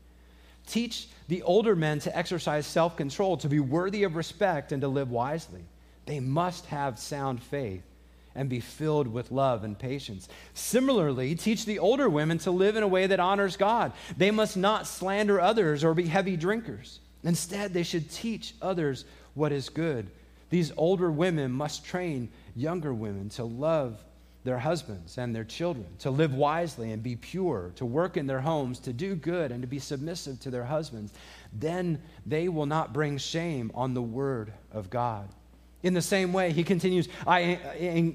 Teach 0.66 1.08
the 1.28 1.42
older 1.42 1.74
men 1.74 1.98
to 2.00 2.16
exercise 2.16 2.66
self 2.66 2.96
control, 2.96 3.36
to 3.38 3.48
be 3.48 3.60
worthy 3.60 4.04
of 4.04 4.16
respect, 4.16 4.72
and 4.72 4.80
to 4.82 4.88
live 4.88 5.10
wisely. 5.10 5.64
They 6.06 6.20
must 6.20 6.66
have 6.66 6.98
sound 6.98 7.42
faith 7.42 7.84
and 8.34 8.48
be 8.48 8.60
filled 8.60 9.08
with 9.08 9.30
love 9.30 9.62
and 9.62 9.78
patience. 9.78 10.28
Similarly, 10.54 11.34
teach 11.34 11.64
the 11.64 11.78
older 11.78 12.08
women 12.08 12.38
to 12.38 12.50
live 12.50 12.76
in 12.76 12.82
a 12.82 12.88
way 12.88 13.06
that 13.06 13.20
honors 13.20 13.56
God. 13.56 13.92
They 14.16 14.30
must 14.30 14.56
not 14.56 14.86
slander 14.86 15.40
others 15.40 15.84
or 15.84 15.94
be 15.94 16.06
heavy 16.06 16.36
drinkers. 16.36 17.00
Instead, 17.24 17.72
they 17.72 17.82
should 17.82 18.10
teach 18.10 18.54
others 18.62 19.04
what 19.34 19.52
is 19.52 19.68
good. 19.68 20.10
These 20.50 20.72
older 20.76 21.10
women 21.10 21.52
must 21.52 21.84
train 21.84 22.30
younger 22.54 22.92
women 22.92 23.28
to 23.30 23.44
love 23.44 24.02
their 24.44 24.58
husbands 24.58 25.18
and 25.18 25.34
their 25.34 25.44
children, 25.44 25.86
to 26.00 26.10
live 26.10 26.34
wisely 26.34 26.92
and 26.92 27.02
be 27.02 27.16
pure, 27.16 27.72
to 27.76 27.84
work 27.84 28.16
in 28.16 28.26
their 28.26 28.40
homes, 28.40 28.80
to 28.80 28.92
do 28.92 29.14
good, 29.14 29.52
and 29.52 29.62
to 29.62 29.68
be 29.68 29.78
submissive 29.78 30.40
to 30.40 30.50
their 30.50 30.64
husbands. 30.64 31.12
Then 31.52 32.02
they 32.26 32.48
will 32.48 32.66
not 32.66 32.92
bring 32.92 33.18
shame 33.18 33.70
on 33.74 33.94
the 33.94 34.02
word 34.02 34.52
of 34.72 34.90
God. 34.90 35.28
In 35.82 35.94
the 35.94 36.02
same 36.02 36.32
way, 36.32 36.52
he 36.52 36.62
continues, 36.62 37.08
I 37.26 37.58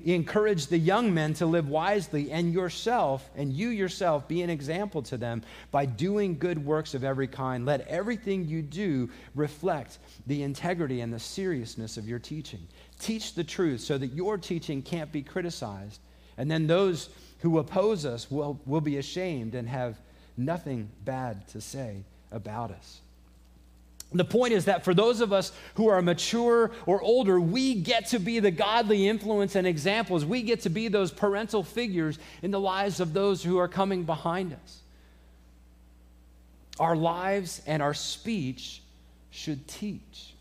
encourage 0.05 0.67
the 0.67 0.77
young 0.77 1.13
men 1.13 1.33
to 1.35 1.45
live 1.45 1.67
wisely, 1.67 2.31
and 2.31 2.53
yourself, 2.53 3.29
and 3.35 3.51
you 3.51 3.69
yourself, 3.69 4.25
be 4.25 4.41
an 4.41 4.49
example 4.49 5.01
to 5.03 5.17
them 5.17 5.43
by 5.69 5.85
doing 5.85 6.37
good 6.37 6.65
works 6.65 6.93
of 6.93 7.03
every 7.03 7.27
kind. 7.27 7.65
Let 7.65 7.85
everything 7.87 8.45
you 8.45 8.61
do 8.61 9.09
reflect 9.35 9.99
the 10.27 10.43
integrity 10.43 11.01
and 11.01 11.13
the 11.13 11.19
seriousness 11.19 11.97
of 11.97 12.07
your 12.07 12.19
teaching. 12.19 12.65
Teach 12.99 13.33
the 13.33 13.43
truth 13.43 13.81
so 13.81 13.97
that 13.97 14.13
your 14.13 14.37
teaching 14.37 14.81
can't 14.81 15.11
be 15.11 15.21
criticized 15.21 15.99
and 16.37 16.49
then 16.49 16.67
those 16.67 17.09
who 17.39 17.59
oppose 17.59 18.05
us 18.05 18.29
will, 18.29 18.59
will 18.65 18.81
be 18.81 18.97
ashamed 18.97 19.55
and 19.55 19.67
have 19.67 19.97
nothing 20.37 20.89
bad 21.03 21.47
to 21.49 21.61
say 21.61 22.03
about 22.31 22.71
us. 22.71 23.01
The 24.13 24.23
point 24.23 24.53
is 24.53 24.65
that 24.65 24.85
for 24.85 24.93
those 24.93 25.19
of 25.19 25.33
us 25.33 25.51
who 25.75 25.89
are 25.89 26.01
mature 26.01 26.71
or 26.85 27.01
older, 27.01 27.41
we 27.41 27.75
get 27.75 28.07
to 28.07 28.19
be 28.19 28.39
the 28.39 28.51
godly 28.51 29.07
influence 29.07 29.55
and 29.55 29.67
examples. 29.67 30.23
We 30.23 30.43
get 30.43 30.61
to 30.61 30.69
be 30.69 30.87
those 30.87 31.11
parental 31.11 31.61
figures 31.61 32.17
in 32.41 32.51
the 32.51 32.59
lives 32.59 33.01
of 33.01 33.13
those 33.13 33.43
who 33.43 33.57
are 33.57 33.67
coming 33.67 34.03
behind 34.03 34.53
us. 34.53 34.79
Our 36.79 36.95
lives 36.95 37.61
and 37.67 37.81
our 37.81 37.93
speech 37.93 38.81
should 39.31 39.67
teach. 39.67 40.33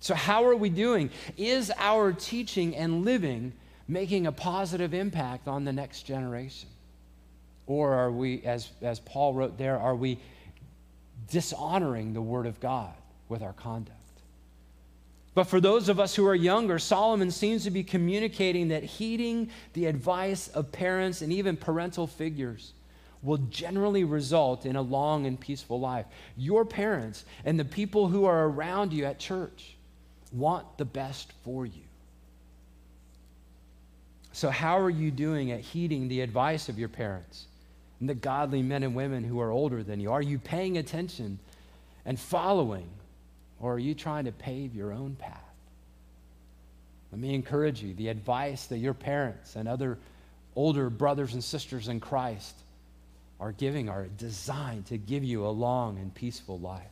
So, 0.00 0.14
how 0.14 0.46
are 0.46 0.56
we 0.56 0.70
doing? 0.70 1.10
Is 1.36 1.70
our 1.76 2.12
teaching 2.12 2.74
and 2.74 3.04
living 3.04 3.52
making 3.90 4.26
a 4.26 4.32
positive 4.32 4.94
impact 4.94 5.48
on 5.48 5.64
the 5.64 5.72
next 5.72 6.02
generation? 6.02 6.68
Or 7.66 7.92
are 7.92 8.10
we, 8.10 8.42
as, 8.44 8.70
as 8.82 9.00
Paul 9.00 9.34
wrote 9.34 9.58
there, 9.58 9.78
are 9.78 9.96
we 9.96 10.18
dishonoring 11.30 12.14
the 12.14 12.22
Word 12.22 12.46
of 12.46 12.60
God 12.60 12.92
with 13.28 13.42
our 13.42 13.52
conduct? 13.52 13.96
But 15.34 15.44
for 15.44 15.60
those 15.60 15.88
of 15.88 16.00
us 16.00 16.14
who 16.14 16.26
are 16.26 16.34
younger, 16.34 16.78
Solomon 16.78 17.30
seems 17.30 17.64
to 17.64 17.70
be 17.70 17.84
communicating 17.84 18.68
that 18.68 18.82
heeding 18.82 19.50
the 19.72 19.86
advice 19.86 20.48
of 20.48 20.72
parents 20.72 21.22
and 21.22 21.32
even 21.32 21.56
parental 21.56 22.06
figures 22.06 22.72
will 23.22 23.36
generally 23.36 24.04
result 24.04 24.66
in 24.66 24.76
a 24.76 24.82
long 24.82 25.26
and 25.26 25.38
peaceful 25.38 25.78
life. 25.78 26.06
Your 26.36 26.64
parents 26.64 27.24
and 27.44 27.58
the 27.58 27.64
people 27.64 28.08
who 28.08 28.24
are 28.24 28.48
around 28.48 28.92
you 28.92 29.04
at 29.04 29.18
church 29.18 29.76
want 30.32 30.78
the 30.78 30.84
best 30.84 31.32
for 31.44 31.66
you. 31.66 31.82
So, 34.32 34.50
how 34.50 34.78
are 34.78 34.90
you 34.90 35.10
doing 35.10 35.50
at 35.50 35.60
heeding 35.60 36.08
the 36.08 36.20
advice 36.20 36.68
of 36.68 36.78
your 36.78 36.88
parents 36.88 37.46
and 37.98 38.08
the 38.08 38.14
godly 38.14 38.62
men 38.62 38.82
and 38.82 38.94
women 38.94 39.24
who 39.24 39.40
are 39.40 39.50
older 39.50 39.82
than 39.82 40.00
you? 40.00 40.12
Are 40.12 40.22
you 40.22 40.38
paying 40.38 40.78
attention 40.78 41.38
and 42.04 42.18
following, 42.18 42.88
or 43.60 43.74
are 43.74 43.78
you 43.78 43.94
trying 43.94 44.26
to 44.26 44.32
pave 44.32 44.74
your 44.74 44.92
own 44.92 45.16
path? 45.16 45.42
Let 47.10 47.20
me 47.20 47.34
encourage 47.34 47.82
you 47.82 47.92
the 47.94 48.08
advice 48.08 48.66
that 48.66 48.78
your 48.78 48.94
parents 48.94 49.56
and 49.56 49.68
other 49.68 49.98
older 50.54 50.90
brothers 50.90 51.34
and 51.34 51.42
sisters 51.42 51.88
in 51.88 51.98
Christ 51.98 52.54
are 53.40 53.52
giving 53.52 53.88
are 53.88 54.06
designed 54.06 54.86
to 54.86 54.98
give 54.98 55.24
you 55.24 55.46
a 55.46 55.48
long 55.48 55.98
and 55.98 56.14
peaceful 56.14 56.58
life. 56.58 56.82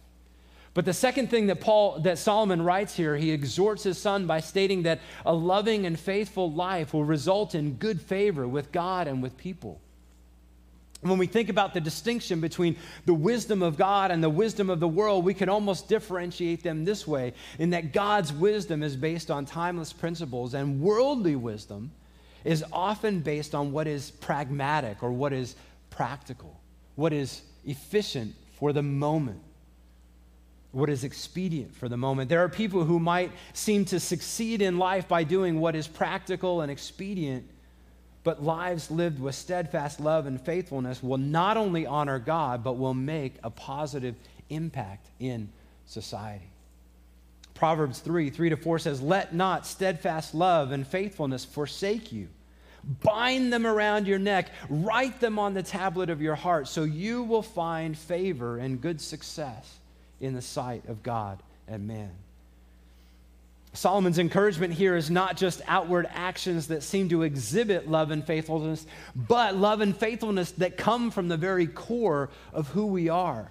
But 0.78 0.84
the 0.84 0.94
second 0.94 1.28
thing 1.28 1.48
that 1.48 1.60
Paul 1.60 1.98
that 2.02 2.18
Solomon 2.18 2.62
writes 2.62 2.94
here, 2.94 3.16
he 3.16 3.32
exhorts 3.32 3.82
his 3.82 3.98
son 3.98 4.28
by 4.28 4.38
stating 4.38 4.84
that 4.84 5.00
a 5.26 5.34
loving 5.34 5.86
and 5.86 5.98
faithful 5.98 6.52
life 6.52 6.94
will 6.94 7.02
result 7.02 7.56
in 7.56 7.72
good 7.72 8.00
favor 8.00 8.46
with 8.46 8.70
God 8.70 9.08
and 9.08 9.20
with 9.20 9.36
people. 9.36 9.80
When 11.00 11.18
we 11.18 11.26
think 11.26 11.48
about 11.48 11.74
the 11.74 11.80
distinction 11.80 12.40
between 12.40 12.76
the 13.06 13.12
wisdom 13.12 13.60
of 13.60 13.76
God 13.76 14.12
and 14.12 14.22
the 14.22 14.30
wisdom 14.30 14.70
of 14.70 14.78
the 14.78 14.86
world, 14.86 15.24
we 15.24 15.34
can 15.34 15.48
almost 15.48 15.88
differentiate 15.88 16.62
them 16.62 16.84
this 16.84 17.08
way 17.08 17.34
in 17.58 17.70
that 17.70 17.92
God's 17.92 18.32
wisdom 18.32 18.84
is 18.84 18.94
based 18.94 19.32
on 19.32 19.46
timeless 19.46 19.92
principles, 19.92 20.54
and 20.54 20.80
worldly 20.80 21.34
wisdom 21.34 21.90
is 22.44 22.64
often 22.72 23.18
based 23.18 23.52
on 23.52 23.72
what 23.72 23.88
is 23.88 24.12
pragmatic 24.12 25.02
or 25.02 25.10
what 25.10 25.32
is 25.32 25.56
practical, 25.90 26.60
what 26.94 27.12
is 27.12 27.42
efficient 27.66 28.32
for 28.52 28.72
the 28.72 28.84
moment, 28.84 29.40
what 30.72 30.90
is 30.90 31.04
expedient 31.04 31.74
for 31.74 31.88
the 31.88 31.96
moment. 31.96 32.28
There 32.28 32.44
are 32.44 32.48
people 32.48 32.84
who 32.84 32.98
might 32.98 33.32
seem 33.52 33.84
to 33.86 33.98
succeed 33.98 34.62
in 34.62 34.78
life 34.78 35.08
by 35.08 35.24
doing 35.24 35.60
what 35.60 35.74
is 35.74 35.88
practical 35.88 36.60
and 36.60 36.70
expedient 36.70 37.48
but 38.28 38.42
lives 38.42 38.90
lived 38.90 39.18
with 39.20 39.34
steadfast 39.34 40.00
love 40.00 40.26
and 40.26 40.38
faithfulness 40.38 41.02
will 41.02 41.16
not 41.16 41.56
only 41.56 41.86
honor 41.86 42.18
God, 42.18 42.62
but 42.62 42.74
will 42.74 42.92
make 42.92 43.36
a 43.42 43.48
positive 43.48 44.14
impact 44.50 45.08
in 45.18 45.48
society. 45.86 46.50
Proverbs 47.54 48.00
3 48.00 48.28
3 48.28 48.50
to 48.50 48.56
4 48.58 48.80
says, 48.80 49.00
Let 49.00 49.34
not 49.34 49.66
steadfast 49.66 50.34
love 50.34 50.72
and 50.72 50.86
faithfulness 50.86 51.46
forsake 51.46 52.12
you. 52.12 52.28
Bind 53.02 53.50
them 53.50 53.66
around 53.66 54.06
your 54.06 54.18
neck, 54.18 54.50
write 54.68 55.20
them 55.20 55.38
on 55.38 55.54
the 55.54 55.62
tablet 55.62 56.10
of 56.10 56.20
your 56.20 56.34
heart, 56.34 56.68
so 56.68 56.84
you 56.84 57.22
will 57.22 57.40
find 57.40 57.96
favor 57.96 58.58
and 58.58 58.78
good 58.78 59.00
success 59.00 59.78
in 60.20 60.34
the 60.34 60.42
sight 60.42 60.84
of 60.88 61.02
God 61.02 61.42
and 61.66 61.86
man. 61.86 62.10
Solomon's 63.74 64.18
encouragement 64.18 64.72
here 64.74 64.96
is 64.96 65.10
not 65.10 65.36
just 65.36 65.60
outward 65.68 66.08
actions 66.12 66.68
that 66.68 66.82
seem 66.82 67.10
to 67.10 67.22
exhibit 67.22 67.88
love 67.88 68.10
and 68.10 68.26
faithfulness, 68.26 68.86
but 69.14 69.54
love 69.54 69.80
and 69.80 69.96
faithfulness 69.96 70.50
that 70.52 70.76
come 70.76 71.10
from 71.10 71.28
the 71.28 71.36
very 71.36 71.66
core 71.66 72.30
of 72.52 72.68
who 72.68 72.86
we 72.86 73.08
are, 73.08 73.50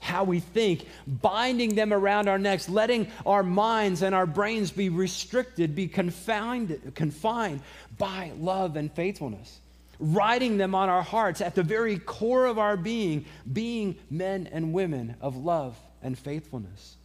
how 0.00 0.24
we 0.24 0.40
think, 0.40 0.86
binding 1.06 1.74
them 1.74 1.92
around 1.92 2.26
our 2.26 2.38
necks, 2.38 2.68
letting 2.68 3.08
our 3.26 3.42
minds 3.42 4.02
and 4.02 4.14
our 4.14 4.26
brains 4.26 4.70
be 4.70 4.88
restricted, 4.88 5.74
be 5.74 5.86
confined, 5.86 6.92
confined 6.94 7.60
by 7.98 8.32
love 8.40 8.76
and 8.76 8.90
faithfulness, 8.92 9.60
writing 10.00 10.56
them 10.56 10.74
on 10.74 10.88
our 10.88 11.02
hearts 11.02 11.40
at 11.40 11.54
the 11.54 11.62
very 11.62 11.98
core 11.98 12.46
of 12.46 12.58
our 12.58 12.76
being, 12.76 13.26
being 13.52 13.96
men 14.10 14.48
and 14.50 14.72
women 14.72 15.14
of 15.20 15.36
love 15.36 15.78
and 16.02 16.18
faithfulness. 16.18 16.96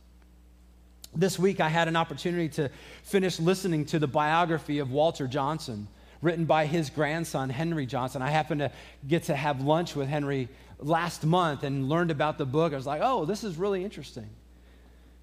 This 1.14 1.38
week, 1.38 1.60
I 1.60 1.70
had 1.70 1.88
an 1.88 1.96
opportunity 1.96 2.50
to 2.50 2.70
finish 3.04 3.40
listening 3.40 3.86
to 3.88 4.00
the 4.00 4.08
biography 4.08 4.80
of 4.80 4.92
Walter 4.92 5.28
Johnson, 5.28 5.88
written 6.22 6.46
by 6.46 6.66
his 6.66 6.90
grandson, 6.90 7.50
Henry 7.50 7.86
Johnson. 7.86 8.22
I 8.22 8.30
happened 8.30 8.60
to 8.60 8.72
get 9.08 9.24
to 9.24 9.36
have 9.36 9.62
lunch 9.62 9.96
with 9.96 10.08
Henry 10.08 10.50
last 10.80 11.26
month 11.26 11.64
and 11.64 11.88
learned 11.88 12.12
about 12.12 12.38
the 12.38 12.46
book. 12.46 12.74
I 12.74 12.76
was 12.76 12.88
like, 12.88 13.02
oh, 13.04 13.26
this 13.26 13.44
is 13.44 13.56
really 13.58 13.84
interesting. 13.84 14.30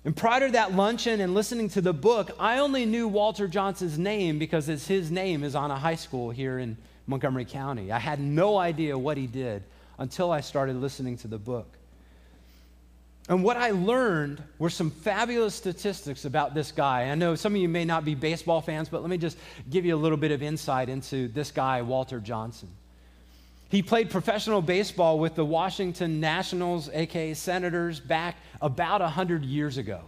And 0.05 0.17
prior 0.17 0.47
to 0.47 0.53
that 0.53 0.75
luncheon 0.75 1.21
and 1.21 1.35
listening 1.35 1.69
to 1.71 1.81
the 1.81 1.93
book, 1.93 2.31
I 2.39 2.59
only 2.59 2.87
knew 2.87 3.07
Walter 3.07 3.47
Johnson's 3.47 3.99
name 3.99 4.39
because 4.39 4.69
it's 4.69 4.87
his 4.87 5.11
name 5.11 5.45
is 5.45 5.55
on 5.55 5.71
a 5.71 5.79
high 5.79 5.95
school 5.95 6.31
here 6.31 6.59
in 6.59 6.77
Montgomery 7.07 7.45
County. 7.45 7.93
I 7.93 7.99
had 7.99 8.21
no 8.21 8.59
idea 8.59 8.97
what 8.97 9.17
he 9.17 9.27
did 9.27 9.63
until 9.99 10.31
I 10.31 10.41
started 10.41 10.77
listening 10.77 11.17
to 11.19 11.29
the 11.29 11.39
book. 11.39 11.79
And 13.29 13.45
what 13.45 13.57
I 13.57 13.71
learned 13.71 14.43
were 14.59 14.71
some 14.71 14.91
fabulous 14.91 15.55
statistics 15.55 16.25
about 16.25 16.55
this 16.55 16.73
guy. 16.73 17.05
I 17.05 17.15
know 17.15 17.37
some 17.37 17.55
of 17.55 17.61
you 17.61 17.69
may 17.69 17.85
not 17.85 18.05
be 18.05 18.15
baseball 18.15 18.61
fans, 18.61 18.89
but 18.89 19.01
let 19.01 19.11
me 19.11 19.19
just 19.19 19.39
give 19.71 19.85
you 19.85 19.95
a 19.95 19.97
little 19.97 20.19
bit 20.19 20.33
of 20.33 20.43
insight 20.43 20.89
into 20.89 21.29
this 21.29 21.53
guy, 21.53 21.83
Walter 21.83 22.19
Johnson. 22.19 22.69
He 23.69 23.81
played 23.81 24.11
professional 24.11 24.61
baseball 24.61 25.19
with 25.19 25.35
the 25.35 25.45
Washington 25.45 26.21
Nationals, 26.21 26.91
aka 26.93 27.33
Senators, 27.33 28.01
back 28.01 28.37
about 28.61 29.01
100 29.01 29.45
years 29.45 29.79
ago. 29.79 30.01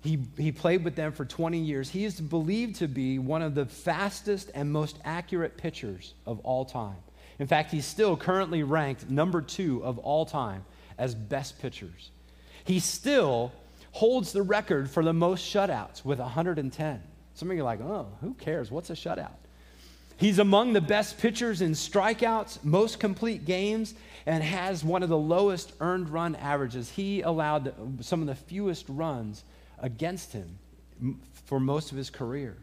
He, 0.00 0.20
he 0.36 0.52
played 0.52 0.84
with 0.84 0.94
them 0.94 1.12
for 1.12 1.24
20 1.24 1.58
years. 1.58 1.90
He 1.90 2.04
is 2.04 2.20
believed 2.20 2.76
to 2.76 2.88
be 2.88 3.18
one 3.18 3.42
of 3.42 3.54
the 3.54 3.66
fastest 3.66 4.50
and 4.54 4.70
most 4.70 4.98
accurate 5.04 5.56
pitchers 5.56 6.14
of 6.24 6.38
all 6.40 6.64
time. 6.64 6.96
In 7.38 7.46
fact, 7.46 7.70
he's 7.70 7.86
still 7.86 8.16
currently 8.16 8.62
ranked 8.62 9.10
number 9.10 9.40
two 9.40 9.84
of 9.84 9.98
all 9.98 10.24
time 10.24 10.64
as 10.98 11.14
best 11.14 11.60
pitchers. 11.60 12.10
He 12.64 12.80
still 12.80 13.52
holds 13.92 14.32
the 14.32 14.42
record 14.42 14.90
for 14.90 15.04
the 15.04 15.12
most 15.12 15.52
shutouts 15.52 16.04
with 16.04 16.18
110. 16.18 17.02
Some 17.34 17.50
of 17.50 17.56
you 17.56 17.62
are 17.62 17.64
like, 17.64 17.80
oh, 17.80 18.08
who 18.20 18.34
cares? 18.34 18.70
What's 18.70 18.90
a 18.90 18.94
shutout? 18.94 19.36
He's 20.16 20.40
among 20.40 20.72
the 20.72 20.80
best 20.80 21.18
pitchers 21.18 21.60
in 21.60 21.72
strikeouts, 21.72 22.64
most 22.64 22.98
complete 22.98 23.44
games, 23.44 23.94
and 24.26 24.42
has 24.42 24.82
one 24.82 25.04
of 25.04 25.08
the 25.08 25.16
lowest 25.16 25.72
earned 25.80 26.08
run 26.08 26.34
averages. 26.34 26.90
He 26.90 27.22
allowed 27.22 27.72
some 28.04 28.20
of 28.20 28.26
the 28.26 28.34
fewest 28.34 28.86
runs 28.88 29.44
against 29.80 30.32
him 30.32 30.58
for 31.46 31.60
most 31.60 31.90
of 31.92 31.98
his 31.98 32.10
career. 32.10 32.56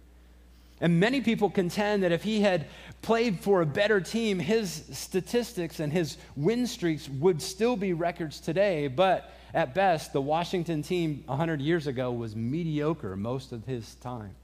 And 0.81 0.99
many 0.99 1.21
people 1.21 1.49
contend 1.49 2.03
that 2.03 2.11
if 2.11 2.23
he 2.23 2.41
had 2.41 2.67
played 3.01 3.39
for 3.39 3.61
a 3.61 3.65
better 3.65 4.01
team, 4.01 4.39
his 4.39 4.83
statistics 4.91 5.79
and 5.79 5.91
his 5.91 6.17
win 6.35 6.67
streaks 6.67 7.07
would 7.07 7.41
still 7.41 7.77
be 7.77 7.93
records 7.93 8.41
today. 8.41 8.87
But 8.87 9.31
at 9.53 9.73
best, 9.73 10.11
the 10.11 10.21
Washington 10.21 10.81
team 10.81 11.23
100 11.27 11.61
years 11.61 11.87
ago 11.87 12.11
was 12.11 12.35
mediocre 12.35 13.15
most 13.15 13.53
of 13.53 13.65
his 13.65 13.95
time. 13.95 14.35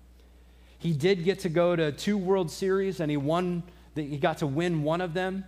He 0.80 0.94
did 0.94 1.26
get 1.26 1.40
to 1.40 1.50
go 1.50 1.76
to 1.76 1.92
two 1.92 2.18
World 2.18 2.50
Series 2.50 3.02
and 3.02 3.12
he 3.12 3.18
won, 3.18 3.62
he 3.94 4.18
got 4.18 4.38
to 4.38 4.48
win 4.48 4.84
one 4.84 5.02
of 5.02 5.14
them. 5.14 5.44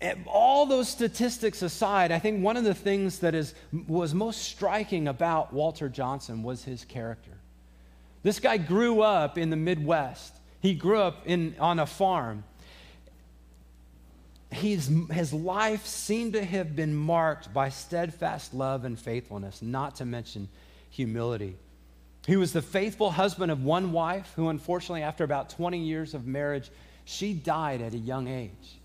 And 0.00 0.24
all 0.26 0.66
those 0.66 0.88
statistics 0.88 1.62
aside, 1.62 2.12
I 2.12 2.18
think 2.18 2.42
one 2.42 2.56
of 2.56 2.64
the 2.64 2.74
things 2.74 3.20
that 3.20 3.34
is, 3.34 3.54
was 3.88 4.12
most 4.12 4.42
striking 4.42 5.08
about 5.08 5.52
Walter 5.52 5.88
Johnson 5.88 6.42
was 6.42 6.64
his 6.64 6.84
character. 6.84 7.30
This 8.22 8.40
guy 8.40 8.58
grew 8.58 9.00
up 9.00 9.38
in 9.38 9.50
the 9.50 9.56
Midwest. 9.56 10.34
He 10.60 10.74
grew 10.74 10.98
up 10.98 11.22
in, 11.26 11.54
on 11.58 11.78
a 11.78 11.86
farm. 11.86 12.44
He's, 14.52 14.90
his 15.10 15.32
life 15.32 15.86
seemed 15.86 16.34
to 16.34 16.44
have 16.44 16.76
been 16.76 16.94
marked 16.94 17.52
by 17.54 17.68
steadfast 17.70 18.52
love 18.52 18.84
and 18.84 18.98
faithfulness, 18.98 19.62
not 19.62 19.96
to 19.96 20.04
mention 20.04 20.48
humility. 20.90 21.56
He 22.26 22.36
was 22.36 22.52
the 22.52 22.62
faithful 22.62 23.12
husband 23.12 23.52
of 23.52 23.62
one 23.62 23.92
wife 23.92 24.32
who, 24.36 24.48
unfortunately, 24.48 25.02
after 25.02 25.24
about 25.24 25.50
20 25.50 25.78
years 25.78 26.12
of 26.12 26.26
marriage, 26.26 26.70
she 27.04 27.32
died 27.32 27.80
at 27.80 27.94
a 27.94 27.98
young 27.98 28.28
age. 28.28 28.78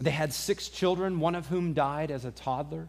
They 0.00 0.10
had 0.10 0.32
six 0.32 0.68
children, 0.68 1.20
one 1.20 1.34
of 1.34 1.48
whom 1.48 1.74
died 1.74 2.10
as 2.10 2.24
a 2.24 2.30
toddler. 2.30 2.88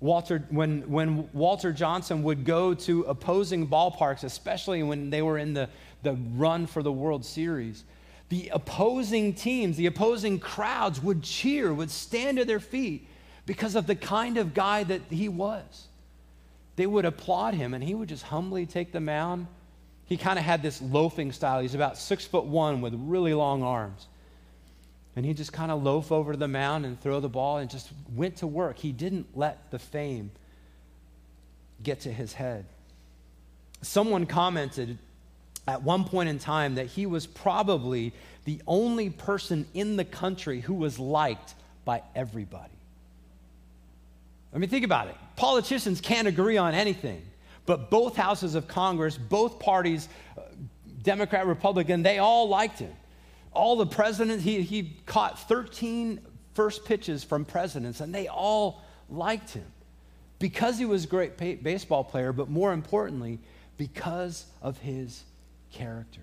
Walter, 0.00 0.46
when, 0.50 0.90
when 0.90 1.30
Walter 1.32 1.72
Johnson 1.72 2.22
would 2.22 2.44
go 2.44 2.74
to 2.74 3.02
opposing 3.02 3.68
ballparks, 3.68 4.24
especially 4.24 4.82
when 4.82 5.10
they 5.10 5.20
were 5.20 5.36
in 5.36 5.52
the, 5.52 5.68
the 6.02 6.14
run 6.34 6.66
for 6.66 6.82
the 6.82 6.92
World 6.92 7.24
Series, 7.24 7.84
the 8.30 8.50
opposing 8.52 9.34
teams, 9.34 9.76
the 9.76 9.86
opposing 9.86 10.38
crowds 10.38 11.02
would 11.02 11.22
cheer, 11.22 11.74
would 11.74 11.90
stand 11.90 12.38
to 12.38 12.44
their 12.44 12.60
feet 12.60 13.06
because 13.44 13.74
of 13.74 13.86
the 13.86 13.96
kind 13.96 14.38
of 14.38 14.54
guy 14.54 14.84
that 14.84 15.02
he 15.10 15.28
was. 15.28 15.88
They 16.76 16.86
would 16.86 17.04
applaud 17.04 17.54
him, 17.54 17.74
and 17.74 17.84
he 17.84 17.94
would 17.94 18.08
just 18.08 18.22
humbly 18.22 18.64
take 18.64 18.92
the 18.92 19.00
mound. 19.00 19.48
He 20.06 20.16
kind 20.16 20.38
of 20.38 20.44
had 20.44 20.62
this 20.62 20.80
loafing 20.80 21.32
style. 21.32 21.60
He's 21.60 21.74
about 21.74 21.98
six 21.98 22.24
foot 22.24 22.44
one 22.44 22.80
with 22.80 22.94
really 22.94 23.34
long 23.34 23.62
arms. 23.62 24.06
And 25.16 25.26
he 25.26 25.34
just 25.34 25.52
kind 25.52 25.70
of 25.70 25.82
loaf 25.82 26.12
over 26.12 26.36
the 26.36 26.48
mound 26.48 26.86
and 26.86 27.00
throw 27.00 27.20
the 27.20 27.28
ball 27.28 27.58
and 27.58 27.68
just 27.68 27.90
went 28.14 28.36
to 28.36 28.46
work. 28.46 28.78
He 28.78 28.92
didn't 28.92 29.26
let 29.34 29.70
the 29.70 29.78
fame 29.78 30.30
get 31.82 32.00
to 32.00 32.12
his 32.12 32.32
head. 32.32 32.64
Someone 33.82 34.26
commented 34.26 34.98
at 35.66 35.82
one 35.82 36.04
point 36.04 36.28
in 36.28 36.38
time 36.38 36.76
that 36.76 36.86
he 36.86 37.06
was 37.06 37.26
probably 37.26 38.12
the 38.44 38.60
only 38.66 39.10
person 39.10 39.66
in 39.74 39.96
the 39.96 40.04
country 40.04 40.60
who 40.60 40.74
was 40.74 40.98
liked 40.98 41.54
by 41.84 42.02
everybody. 42.14 42.72
I 44.54 44.58
mean, 44.58 44.70
think 44.70 44.84
about 44.84 45.08
it. 45.08 45.16
Politicians 45.36 46.00
can't 46.00 46.26
agree 46.26 46.56
on 46.56 46.74
anything, 46.74 47.22
but 47.66 47.90
both 47.90 48.16
houses 48.16 48.54
of 48.54 48.66
Congress, 48.66 49.16
both 49.16 49.58
parties, 49.58 50.08
uh, 50.36 50.42
Democrat, 51.02 51.46
Republican, 51.46 52.02
they 52.02 52.18
all 52.18 52.48
liked 52.48 52.80
him. 52.80 52.92
All 53.52 53.76
the 53.76 53.86
presidents, 53.86 54.44
he, 54.44 54.62
he 54.62 54.96
caught 55.06 55.48
13 55.48 56.20
first 56.54 56.84
pitches 56.84 57.24
from 57.24 57.44
presidents, 57.44 58.00
and 58.00 58.14
they 58.14 58.28
all 58.28 58.82
liked 59.08 59.50
him 59.50 59.66
because 60.38 60.78
he 60.78 60.84
was 60.84 61.04
a 61.04 61.08
great 61.08 61.36
baseball 61.62 62.04
player, 62.04 62.32
but 62.32 62.48
more 62.48 62.72
importantly, 62.72 63.38
because 63.76 64.46
of 64.62 64.78
his 64.78 65.24
character. 65.72 66.22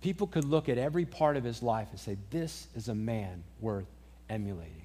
People 0.00 0.26
could 0.26 0.44
look 0.44 0.68
at 0.68 0.78
every 0.78 1.04
part 1.04 1.36
of 1.36 1.44
his 1.44 1.62
life 1.62 1.88
and 1.90 1.98
say, 1.98 2.16
This 2.30 2.68
is 2.74 2.88
a 2.88 2.94
man 2.94 3.42
worth 3.60 3.86
emulating. 4.28 4.83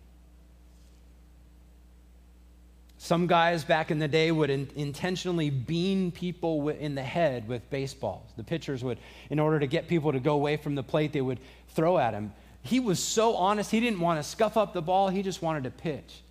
Some 3.01 3.27
guys 3.27 3.63
back 3.63 3.91
in 3.91 4.00
the 4.00 4.10
day 4.10 4.29
would 4.29 4.50
in, 4.50 4.68
intentionally 4.75 5.50
bean 5.50 6.12
people 6.12 6.68
in 6.68 6.96
the 6.96 7.01
head 7.01 7.48
with 7.48 7.68
baseballs. 7.70 8.29
The 8.36 8.44
pitchers 8.44 8.84
would, 8.84 8.98
in 9.29 9.39
order 9.39 9.58
to 9.58 9.68
get 9.68 9.88
people 9.88 10.12
to 10.12 10.20
go 10.20 10.34
away 10.34 10.58
from 10.58 10.75
the 10.75 10.84
plate, 10.84 11.13
they 11.13 11.22
would 11.22 11.39
throw 11.70 11.98
at 11.98 12.13
him. 12.13 12.34
He 12.62 12.82
was 12.82 13.01
so 13.01 13.38
honest, 13.38 13.72
he 13.72 13.79
didn't 13.79 14.01
want 14.01 14.22
to 14.22 14.29
scuff 14.29 14.58
up 14.58 14.74
the 14.74 14.82
ball, 14.82 15.08
he 15.08 15.24
just 15.24 15.41
wanted 15.41 15.63
to 15.63 15.70
pitch. 15.70 16.24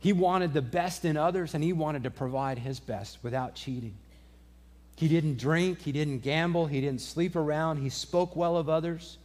He 0.00 0.12
wanted 0.12 0.52
the 0.52 0.60
best 0.60 1.06
in 1.06 1.16
others, 1.16 1.54
and 1.54 1.64
he 1.64 1.72
wanted 1.72 2.04
to 2.04 2.10
provide 2.10 2.58
his 2.58 2.78
best 2.78 3.18
without 3.22 3.54
cheating. 3.54 3.94
He 4.96 5.08
didn't 5.08 5.38
drink, 5.38 5.80
he 5.80 5.92
didn't 5.92 6.18
gamble, 6.18 6.66
he 6.66 6.82
didn't 6.82 7.00
sleep 7.00 7.36
around, 7.36 7.78
he 7.78 7.88
spoke 7.88 8.36
well 8.36 8.58
of 8.58 8.68
others. 8.68 9.16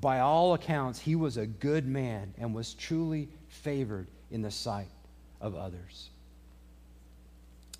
By 0.00 0.18
all 0.18 0.52
accounts, 0.52 0.98
he 0.98 1.14
was 1.14 1.36
a 1.36 1.46
good 1.46 1.86
man 1.86 2.34
and 2.38 2.56
was 2.56 2.74
truly 2.74 3.28
favored 3.48 4.08
in 4.32 4.42
the 4.42 4.50
sight 4.50 4.88
of 5.40 5.54
others. 5.54 6.10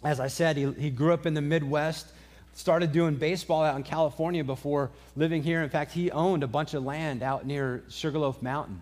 As 0.03 0.19
I 0.19 0.29
said, 0.29 0.57
he, 0.57 0.73
he 0.73 0.91
grew 0.91 1.13
up 1.13 1.27
in 1.27 1.35
the 1.35 1.43
Midwest, 1.43 2.07
started 2.55 2.93
doing 2.93 3.17
baseball 3.17 3.63
out 3.63 3.77
in 3.77 3.83
California 3.83 4.43
before 4.43 4.91
living 5.15 5.43
here. 5.43 5.63
In 5.63 5.69
fact, 5.69 5.93
he 5.93 6.11
owned 6.11 6.43
a 6.43 6.47
bunch 6.47 6.75
of 6.75 6.85
land 6.85 7.23
out 7.23 7.47
near 7.47 7.85
Sugarloaf 7.89 8.41
Mountain 8.43 8.81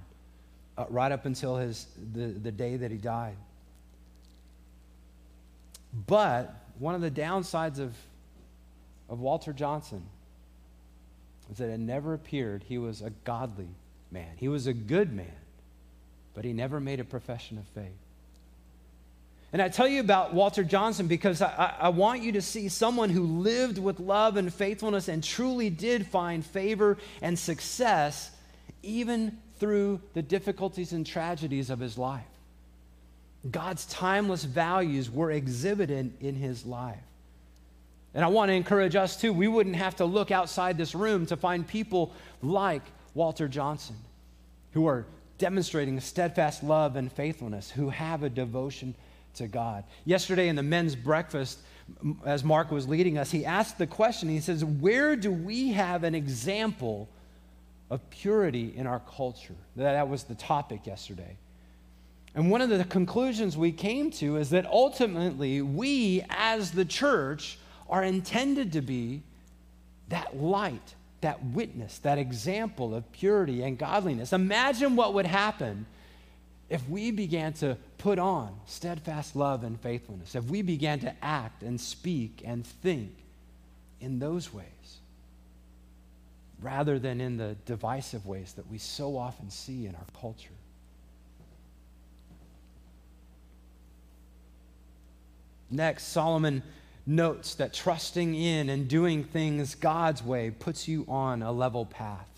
uh, 0.77 0.85
right 0.89 1.11
up 1.11 1.27
until 1.27 1.57
his, 1.57 1.87
the, 2.15 2.27
the 2.27 2.53
day 2.53 2.77
that 2.77 2.91
he 2.91 2.97
died. 2.97 3.37
But 6.07 6.55
one 6.79 6.95
of 6.95 7.01
the 7.01 7.11
downsides 7.11 7.81
of, 7.81 7.95
of 9.09 9.21
Walter 9.21 9.53
Johnson 9.53 10.05
is 11.51 11.59
that 11.59 11.71
it 11.71 11.81
never 11.81 12.15
appeared 12.15 12.63
he 12.69 12.79
was 12.79 13.03
a 13.03 13.11
godly 13.25 13.69
man. 14.11 14.31
He 14.37 14.49
was 14.49 14.67
a 14.67 14.73
good 14.73 15.13
man, 15.13 15.27
but 16.35 16.45
he 16.45 16.53
never 16.53 16.79
made 16.79 17.01
a 17.01 17.05
profession 17.05 17.59
of 17.59 17.65
faith. 17.75 17.97
And 19.53 19.63
I 19.63 19.69
tell 19.69 19.89
you 19.89 20.01
about 20.01 20.35
Walter 20.35 20.63
Johnson 20.63 21.07
because 21.07 21.41
I, 21.41 21.75
I, 21.81 21.89
want 21.89 22.23
you 22.23 22.33
to 22.33 22.43
see 22.43 22.69
someone 22.69 23.09
who 23.09 23.25
lived 23.25 23.79
with 23.79 23.99
love 23.99 24.37
and 24.37 24.53
faithfulness 24.53 25.09
and 25.09 25.25
truly 25.25 25.71
did 25.71 26.07
find 26.07 26.45
favor 26.45 26.99
and 27.23 27.39
success 27.39 28.31
even 28.83 29.39
through 29.59 30.01
the 30.13 30.21
difficulties 30.21 30.93
and 30.93 31.07
tragedies 31.07 31.71
of 31.71 31.81
his 31.81 31.97
life. 31.97 32.27
God's 33.51 33.87
timeless 33.87 34.45
values 34.45 35.11
were 35.11 35.31
exhibited 35.31 36.13
in 36.21 36.35
his 36.35 36.67
life. 36.67 36.99
And 38.15 38.25
I 38.25 38.29
want 38.29 38.51
to 38.51 38.55
encourage 38.55 38.97
us 38.97 39.19
too. 39.19 39.33
We 39.33 39.49
wouldn't 39.49 39.77
have 39.77 39.97
to 39.97 40.05
look 40.05 40.31
outside 40.31 40.77
this 40.77 40.95
room 40.95 41.25
to 41.27 41.37
find 41.37 41.67
people 41.67 42.13
like 42.43 42.83
Walter 43.15 43.49
Johnson 43.49 43.97
who 44.73 44.87
are 44.87 45.07
demonstrating 45.39 45.99
steadfast 46.01 46.63
love 46.63 46.97
and 46.97 47.11
faithfulness, 47.11 47.71
who 47.71 47.91
have 47.91 48.23
a 48.23 48.29
devotion 48.29 48.95
to 49.35 49.47
God. 49.47 49.85
Yesterday 50.05 50.49
in 50.49 50.57
the 50.57 50.63
men's 50.63 50.97
breakfast, 50.97 51.59
as 52.25 52.45
Mark 52.45 52.71
was 52.71 52.89
leading 52.89 53.19
us, 53.19 53.31
he 53.31 53.45
asked 53.45 53.79
the 53.79 53.87
question 53.87 54.29
he 54.29 54.41
says, 54.41 54.65
Where 54.65 55.17
do 55.17 55.33
we 55.33 55.73
have 55.73 56.05
an 56.05 56.15
example 56.15 57.09
of 57.91 58.09
purity 58.11 58.75
in 58.77 58.87
our 58.87 59.01
culture? 59.01 59.55
That 59.77 60.09
was 60.09 60.25
the 60.25 60.35
topic 60.35 60.87
yesterday. 60.87 61.37
And 62.35 62.51
one 62.51 62.61
of 62.61 62.69
the 62.69 62.85
conclusions 62.85 63.57
we 63.57 63.73
came 63.73 64.11
to 64.13 64.37
is 64.37 64.51
that 64.51 64.67
ultimately 64.67 65.63
we, 65.63 66.25
as 66.29 66.73
the 66.73 66.85
church, 66.85 67.59
are 67.89 68.05
intended 68.05 68.73
to 68.73 68.83
be 68.83 69.23
that 70.09 70.37
light, 70.37 70.95
that 71.21 71.43
witness, 71.43 71.99
that 71.99 72.19
example 72.19 72.95
of 72.95 73.11
purity 73.13 73.63
and 73.63 73.79
godliness. 73.79 74.33
Imagine 74.33 74.95
what 74.95 75.15
would 75.15 75.27
happen 75.27 75.87
if 76.69 76.87
we 76.89 77.11
began 77.11 77.53
to 77.55 77.77
put 77.97 78.19
on 78.19 78.55
steadfast 78.67 79.35
love 79.35 79.65
and 79.65 79.81
faithfulness, 79.81 80.35
if 80.35 80.45
we 80.45 80.63
began 80.63 81.01
to 81.01 81.15
act 81.23 81.63
and 81.63 81.81
speak 81.81 82.43
and 82.45 82.67
think 82.67 83.13
in 84.01 84.19
those 84.19 84.53
ways, 84.53 84.67
rather 86.61 86.99
than 86.99 87.21
in 87.21 87.37
the 87.37 87.57
divisive 87.67 88.27
ways 88.27 88.53
that 88.55 88.69
we 88.69 88.79
so 88.79 89.17
often 89.17 89.49
see 89.51 89.87
in 89.87 89.95
our 89.95 90.21
culture. 90.21 90.51
Next, 95.71 96.09
Solomon 96.09 96.63
notes 97.07 97.55
that 97.57 97.73
trusting 97.73 98.35
in 98.35 98.69
and 98.69 98.89
doing 98.89 99.25
things 99.25 99.75
God's 99.75 100.23
way 100.23 100.51
puts 100.51 100.89
you 100.89 101.05
on 101.09 101.43
a 101.43 101.53
level 101.53 101.87
path. 101.87 102.29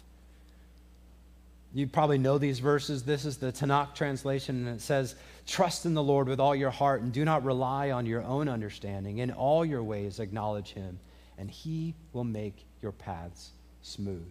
You 1.72 1.86
probably 1.86 2.18
know 2.18 2.36
these 2.36 2.58
verses. 2.58 3.04
This 3.04 3.24
is 3.24 3.36
the 3.36 3.52
Tanakh 3.52 3.94
translation, 3.94 4.66
and 4.66 4.76
it 4.76 4.82
says, 4.82 5.14
Trust 5.46 5.86
in 5.86 5.94
the 5.94 6.02
Lord 6.02 6.28
with 6.28 6.40
all 6.40 6.54
your 6.54 6.70
heart 6.70 7.02
and 7.02 7.12
do 7.12 7.24
not 7.24 7.44
rely 7.44 7.90
on 7.90 8.06
your 8.06 8.22
own 8.22 8.48
understanding. 8.48 9.18
In 9.18 9.30
all 9.30 9.64
your 9.64 9.82
ways, 9.82 10.18
acknowledge 10.18 10.72
him, 10.72 10.98
and 11.38 11.50
he 11.50 11.94
will 12.12 12.24
make 12.24 12.64
your 12.82 12.92
paths 12.92 13.50
smooth. 13.82 14.26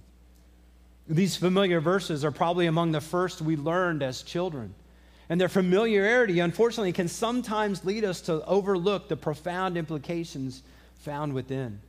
These 1.07 1.37
familiar 1.37 1.79
verses 1.79 2.23
are 2.25 2.31
probably 2.31 2.67
among 2.67 2.91
the 2.91 3.01
first 3.01 3.41
we 3.41 3.55
learned 3.55 4.03
as 4.03 4.21
children. 4.21 4.75
And 5.29 5.39
their 5.39 5.49
familiarity, 5.49 6.39
unfortunately, 6.39 6.91
can 6.91 7.07
sometimes 7.07 7.85
lead 7.85 8.03
us 8.03 8.21
to 8.21 8.43
overlook 8.45 9.07
the 9.07 9.15
profound 9.15 9.77
implications 9.77 10.61
found 10.99 11.33
within. 11.33 11.79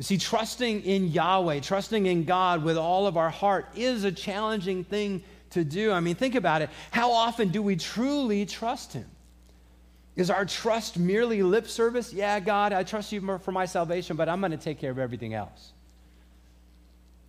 You 0.00 0.04
see, 0.04 0.16
trusting 0.16 0.84
in 0.84 1.08
Yahweh, 1.08 1.60
trusting 1.60 2.06
in 2.06 2.24
God 2.24 2.64
with 2.64 2.78
all 2.78 3.06
of 3.06 3.18
our 3.18 3.28
heart 3.28 3.66
is 3.76 4.04
a 4.04 4.10
challenging 4.10 4.82
thing 4.82 5.22
to 5.50 5.62
do. 5.62 5.92
I 5.92 6.00
mean, 6.00 6.14
think 6.14 6.36
about 6.36 6.62
it. 6.62 6.70
How 6.90 7.12
often 7.12 7.50
do 7.50 7.60
we 7.60 7.76
truly 7.76 8.46
trust 8.46 8.94
Him? 8.94 9.04
Is 10.16 10.30
our 10.30 10.46
trust 10.46 10.98
merely 10.98 11.42
lip 11.42 11.68
service? 11.68 12.14
Yeah, 12.14 12.40
God, 12.40 12.72
I 12.72 12.82
trust 12.82 13.12
you 13.12 13.38
for 13.40 13.52
my 13.52 13.66
salvation, 13.66 14.16
but 14.16 14.26
I'm 14.26 14.40
going 14.40 14.52
to 14.52 14.56
take 14.56 14.80
care 14.80 14.90
of 14.90 14.98
everything 14.98 15.34
else. 15.34 15.74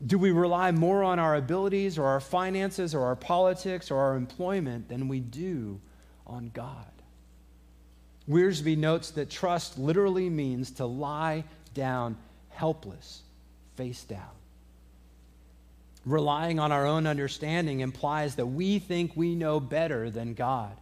Do 0.05 0.17
we 0.17 0.31
rely 0.31 0.71
more 0.71 1.03
on 1.03 1.19
our 1.19 1.35
abilities 1.35 1.97
or 1.97 2.05
our 2.05 2.21
finances 2.21 2.95
or 2.95 3.03
our 3.03 3.17
politics 3.17 3.91
or 3.91 3.97
our 3.97 4.15
employment 4.15 4.87
than 4.87 5.09
we 5.09 5.19
do 5.19 5.81
on 6.25 6.51
God? 6.53 6.87
Wiersbe 8.29 8.77
notes 8.77 9.11
that 9.11 9.29
trust 9.29 9.77
literally 9.77 10.29
means 10.29 10.71
to 10.71 10.85
lie 10.85 11.43
down 11.73 12.15
helpless, 12.61 13.23
face 13.75 14.03
down. 14.03 14.35
Relying 16.05 16.59
on 16.59 16.71
our 16.71 16.85
own 16.85 17.07
understanding 17.07 17.79
implies 17.79 18.35
that 18.35 18.45
we 18.45 18.77
think 18.77 19.13
we 19.15 19.33
know 19.33 19.59
better 19.59 20.11
than 20.11 20.35
God. 20.35 20.77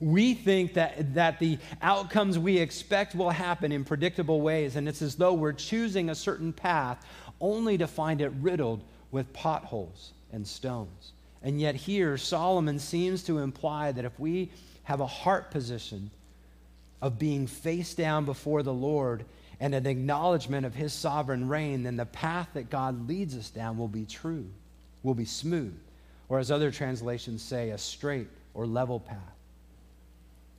We 0.00 0.34
think 0.34 0.74
that, 0.74 1.14
that 1.14 1.38
the 1.38 1.58
outcomes 1.82 2.36
we 2.36 2.58
expect 2.58 3.14
will 3.14 3.30
happen 3.30 3.70
in 3.70 3.84
predictable 3.84 4.40
ways, 4.40 4.74
and 4.74 4.88
it's 4.88 5.02
as 5.02 5.14
though 5.14 5.34
we're 5.34 5.52
choosing 5.52 6.10
a 6.10 6.16
certain 6.16 6.52
path 6.52 7.06
only 7.40 7.78
to 7.78 7.86
find 7.86 8.20
it 8.20 8.32
riddled 8.40 8.82
with 9.12 9.32
potholes 9.32 10.10
and 10.32 10.44
stones. 10.44 11.12
And 11.44 11.60
yet, 11.60 11.76
here, 11.76 12.18
Solomon 12.18 12.80
seems 12.80 13.22
to 13.24 13.38
imply 13.38 13.92
that 13.92 14.04
if 14.04 14.18
we 14.18 14.50
have 14.82 14.98
a 14.98 15.06
heart 15.06 15.52
position 15.52 16.10
of 17.00 17.20
being 17.20 17.46
face 17.46 17.94
down 17.94 18.24
before 18.24 18.64
the 18.64 18.74
Lord 18.74 19.24
and 19.60 19.74
an 19.74 19.86
acknowledgement 19.86 20.64
of 20.64 20.74
his 20.74 20.92
sovereign 20.92 21.48
reign, 21.48 21.82
then 21.82 21.96
the 21.96 22.06
path 22.06 22.48
that 22.54 22.70
God 22.70 23.06
leads 23.06 23.36
us 23.36 23.50
down 23.50 23.76
will 23.76 23.88
be 23.88 24.06
true, 24.06 24.46
will 25.02 25.14
be 25.14 25.26
smooth, 25.26 25.78
or 26.28 26.38
as 26.38 26.50
other 26.50 26.70
translations 26.70 27.42
say, 27.42 27.70
a 27.70 27.78
straight 27.78 28.28
or 28.54 28.66
level 28.66 28.98
path. 28.98 29.18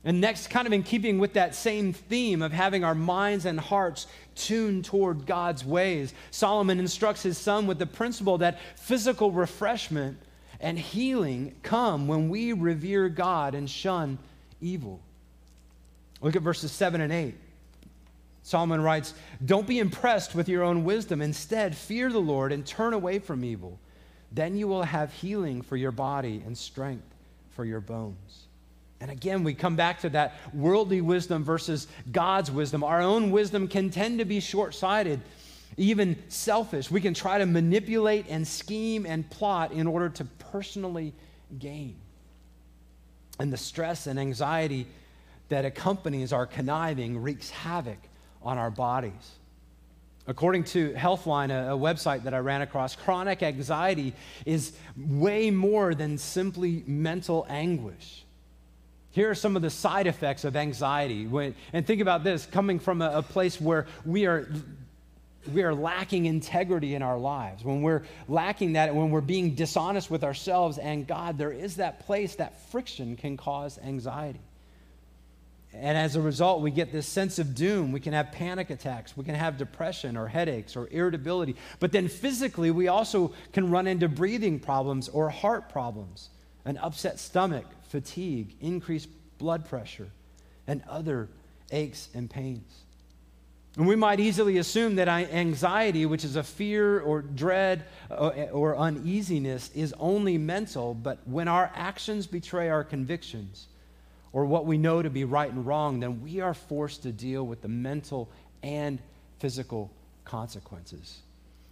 And 0.04 0.20
next, 0.20 0.48
kind 0.48 0.66
of 0.66 0.72
in 0.72 0.82
keeping 0.82 1.18
with 1.18 1.34
that 1.34 1.54
same 1.54 1.92
theme 1.92 2.42
of 2.42 2.52
having 2.52 2.82
our 2.82 2.94
minds 2.94 3.44
and 3.44 3.58
hearts 3.58 4.06
tuned 4.34 4.84
toward 4.84 5.26
God's 5.26 5.64
ways, 5.64 6.12
Solomon 6.30 6.80
instructs 6.80 7.22
his 7.22 7.38
son 7.38 7.66
with 7.66 7.78
the 7.78 7.86
principle 7.86 8.38
that 8.38 8.58
physical 8.76 9.30
refreshment 9.30 10.18
and 10.60 10.78
healing 10.78 11.54
come 11.62 12.08
when 12.08 12.28
we 12.28 12.52
revere 12.52 13.08
God 13.08 13.54
and 13.54 13.70
shun 13.70 14.18
evil. 14.60 15.00
Look 16.20 16.34
at 16.36 16.42
verses 16.42 16.72
7 16.72 17.00
and 17.00 17.12
8. 17.12 17.34
Solomon 18.42 18.80
writes, 18.80 19.14
Don't 19.44 19.66
be 19.66 19.78
impressed 19.78 20.34
with 20.34 20.48
your 20.48 20.62
own 20.62 20.84
wisdom. 20.84 21.22
Instead, 21.22 21.76
fear 21.76 22.10
the 22.10 22.18
Lord 22.18 22.52
and 22.52 22.66
turn 22.66 22.92
away 22.92 23.18
from 23.18 23.44
evil. 23.44 23.78
Then 24.32 24.56
you 24.56 24.66
will 24.66 24.82
have 24.82 25.12
healing 25.12 25.62
for 25.62 25.76
your 25.76 25.92
body 25.92 26.42
and 26.44 26.56
strength 26.56 27.14
for 27.50 27.64
your 27.64 27.80
bones. 27.80 28.46
And 29.00 29.10
again, 29.10 29.44
we 29.44 29.54
come 29.54 29.76
back 29.76 30.00
to 30.00 30.10
that 30.10 30.36
worldly 30.54 31.00
wisdom 31.00 31.44
versus 31.44 31.88
God's 32.10 32.50
wisdom. 32.50 32.84
Our 32.84 33.00
own 33.00 33.30
wisdom 33.30 33.68
can 33.68 33.90
tend 33.90 34.18
to 34.20 34.24
be 34.24 34.40
short 34.40 34.74
sighted, 34.74 35.20
even 35.76 36.16
selfish. 36.28 36.90
We 36.90 37.00
can 37.00 37.12
try 37.12 37.38
to 37.38 37.46
manipulate 37.46 38.26
and 38.28 38.46
scheme 38.46 39.04
and 39.04 39.28
plot 39.28 39.72
in 39.72 39.86
order 39.86 40.08
to 40.10 40.24
personally 40.24 41.14
gain. 41.58 41.96
And 43.38 43.52
the 43.52 43.56
stress 43.56 44.06
and 44.06 44.20
anxiety 44.20 44.86
that 45.48 45.64
accompanies 45.64 46.32
our 46.32 46.46
conniving 46.46 47.20
wreaks 47.20 47.50
havoc 47.50 47.98
on 48.44 48.58
our 48.58 48.70
bodies. 48.70 49.38
According 50.26 50.64
to 50.64 50.92
Healthline, 50.92 51.50
a, 51.50 51.74
a, 51.74 51.78
website 51.78 52.22
that 52.24 52.34
I 52.34 52.38
ran 52.38 52.62
across, 52.62 52.94
chronic 52.94 53.42
anxiety 53.42 54.14
is 54.46 54.72
way 54.96 55.50
more 55.50 55.94
than 55.94 56.16
simply 56.16 56.84
mental 56.86 57.44
anguish. 57.48 58.24
Here 59.10 59.30
are 59.30 59.34
some 59.34 59.56
of 59.56 59.62
the 59.62 59.70
side 59.70 60.06
effects 60.06 60.44
of 60.44 60.54
anxiety. 60.54 61.26
When, 61.26 61.56
and 61.72 61.84
think 61.84 62.00
about 62.00 62.22
this 62.22 62.46
coming 62.46 62.78
from 62.78 63.02
a, 63.02 63.18
a 63.18 63.22
place 63.22 63.60
where 63.60 63.86
we 64.06 64.26
are, 64.26 64.48
we 65.52 65.64
are 65.64 65.74
lacking 65.74 66.26
integrity 66.26 66.94
in 66.94 67.02
our 67.02 67.18
lives. 67.18 67.64
When 67.64 67.82
we're 67.82 68.04
lacking 68.28 68.74
that, 68.74 68.94
when 68.94 69.10
we're 69.10 69.20
being 69.20 69.56
dishonest 69.56 70.08
with 70.08 70.22
ourselves 70.22 70.78
and 70.78 71.04
God, 71.04 71.36
there 71.36 71.52
is 71.52 71.76
that 71.76 72.06
place 72.06 72.36
that 72.36 72.70
friction 72.70 73.16
can 73.16 73.36
cause 73.36 73.76
anxiety. 73.84 74.40
And 75.74 75.96
as 75.96 76.16
a 76.16 76.20
result, 76.20 76.60
we 76.60 76.70
get 76.70 76.92
this 76.92 77.06
sense 77.06 77.38
of 77.38 77.54
doom. 77.54 77.92
We 77.92 78.00
can 78.00 78.12
have 78.12 78.30
panic 78.30 78.68
attacks. 78.68 79.16
We 79.16 79.24
can 79.24 79.34
have 79.34 79.56
depression 79.56 80.16
or 80.16 80.28
headaches 80.28 80.76
or 80.76 80.88
irritability. 80.90 81.56
But 81.80 81.92
then 81.92 82.08
physically, 82.08 82.70
we 82.70 82.88
also 82.88 83.32
can 83.52 83.70
run 83.70 83.86
into 83.86 84.08
breathing 84.08 84.60
problems 84.60 85.08
or 85.08 85.30
heart 85.30 85.70
problems, 85.70 86.28
an 86.66 86.76
upset 86.76 87.18
stomach, 87.18 87.64
fatigue, 87.88 88.54
increased 88.60 89.08
blood 89.38 89.66
pressure, 89.66 90.08
and 90.66 90.82
other 90.88 91.28
aches 91.70 92.08
and 92.14 92.28
pains. 92.28 92.82
And 93.78 93.86
we 93.88 93.96
might 93.96 94.20
easily 94.20 94.58
assume 94.58 94.96
that 94.96 95.08
anxiety, 95.08 96.04
which 96.04 96.24
is 96.24 96.36
a 96.36 96.42
fear 96.42 97.00
or 97.00 97.22
dread 97.22 97.86
uh, 98.10 98.28
or 98.52 98.76
uneasiness, 98.76 99.70
is 99.74 99.94
only 99.98 100.36
mental, 100.36 100.92
but 100.92 101.26
when 101.26 101.48
our 101.48 101.72
actions 101.74 102.26
betray 102.26 102.68
our 102.68 102.84
convictions, 102.84 103.68
or 104.32 104.44
what 104.46 104.66
we 104.66 104.78
know 104.78 105.02
to 105.02 105.10
be 105.10 105.24
right 105.24 105.50
and 105.50 105.66
wrong, 105.66 106.00
then 106.00 106.22
we 106.22 106.40
are 106.40 106.54
forced 106.54 107.02
to 107.02 107.12
deal 107.12 107.46
with 107.46 107.60
the 107.62 107.68
mental 107.68 108.30
and 108.62 109.00
physical 109.38 109.90
consequences. 110.24 111.18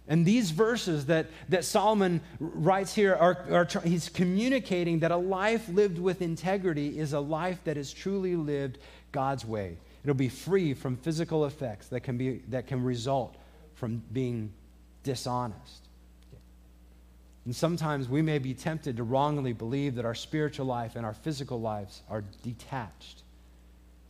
And 0.07 0.25
these 0.25 0.51
verses 0.51 1.05
that, 1.05 1.27
that 1.49 1.63
Solomon 1.63 2.21
writes 2.39 2.93
here 2.93 3.15
are, 3.15 3.45
are, 3.51 3.81
he's 3.83 4.09
communicating 4.09 4.99
that 4.99 5.11
a 5.11 5.17
life 5.17 5.69
lived 5.69 5.99
with 5.99 6.21
integrity 6.21 6.99
is 6.99 7.13
a 7.13 7.19
life 7.19 7.63
that 7.63 7.77
is 7.77 7.93
truly 7.93 8.35
lived 8.35 8.77
God's 9.11 9.45
way. 9.45 9.77
It'll 10.03 10.15
be 10.15 10.29
free 10.29 10.73
from 10.73 10.97
physical 10.97 11.45
effects 11.45 11.87
that 11.89 12.01
can, 12.01 12.17
be, 12.17 12.41
that 12.49 12.67
can 12.67 12.83
result 12.83 13.35
from 13.75 14.01
being 14.11 14.51
dishonest. 15.03 15.80
And 17.45 17.55
sometimes 17.55 18.07
we 18.07 18.21
may 18.21 18.37
be 18.37 18.53
tempted 18.53 18.97
to 18.97 19.03
wrongly 19.03 19.53
believe 19.53 19.95
that 19.95 20.05
our 20.05 20.13
spiritual 20.13 20.67
life 20.67 20.95
and 20.95 21.05
our 21.05 21.13
physical 21.13 21.59
lives 21.59 22.01
are 22.09 22.23
detached. 22.43 23.23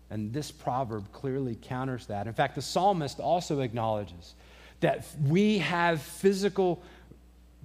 And 0.10 0.34
this 0.34 0.52
proverb 0.52 1.12
clearly 1.14 1.58
counters 1.62 2.08
that. 2.08 2.28
In 2.28 2.34
fact, 2.34 2.56
the 2.56 2.62
psalmist 2.62 3.20
also 3.20 3.62
acknowledges 3.62 4.36
that 4.82 5.06
we 5.26 5.60
have 5.60 6.02
physical 6.02 6.84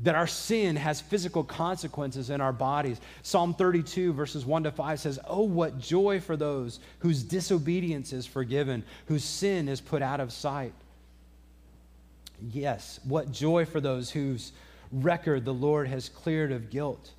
that 0.02 0.14
our 0.14 0.26
sin 0.26 0.76
has 0.76 1.00
physical 1.00 1.42
consequences 1.42 2.28
in 2.28 2.40
our 2.40 2.52
bodies. 2.52 3.00
Psalm 3.22 3.54
32, 3.54 4.12
verses 4.12 4.44
1 4.44 4.64
to 4.64 4.70
5 4.70 5.00
says, 5.00 5.18
Oh, 5.26 5.42
what 5.42 5.78
joy 5.78 6.20
for 6.20 6.36
those 6.36 6.80
whose 6.98 7.22
disobedience 7.22 8.12
is 8.12 8.26
forgiven, 8.26 8.84
whose 9.06 9.24
sin 9.24 9.68
is 9.68 9.80
put 9.80 10.02
out 10.02 10.20
of 10.20 10.32
sight. 10.32 10.74
Yes, 12.52 13.00
what 13.04 13.32
joy 13.32 13.64
for 13.64 13.80
those 13.80 14.10
whose 14.10 14.52
record 14.92 15.44
the 15.44 15.54
Lord 15.54 15.88
has 15.88 16.08
cleared 16.08 16.52
of 16.52 16.70
guilt, 16.70 17.10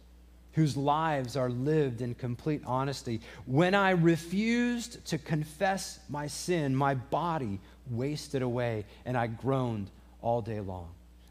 whose 0.54 0.76
lives 0.76 1.36
are 1.38 1.50
lived 1.50 2.02
in 2.02 2.16
complete 2.16 2.62
honesty. 2.66 3.22
When 3.46 3.76
I 3.76 3.92
refused 3.92 5.06
to 5.08 5.18
confess 5.18 6.00
my 6.10 6.28
sin, 6.28 6.76
my 6.76 6.96
body 6.96 7.60
wasted 7.90 8.42
away, 8.42 8.86
and 9.06 9.16
I 9.18 9.28
groaned 9.28 9.90
all 10.22 10.42
day 10.42 10.60
long. 10.60 10.90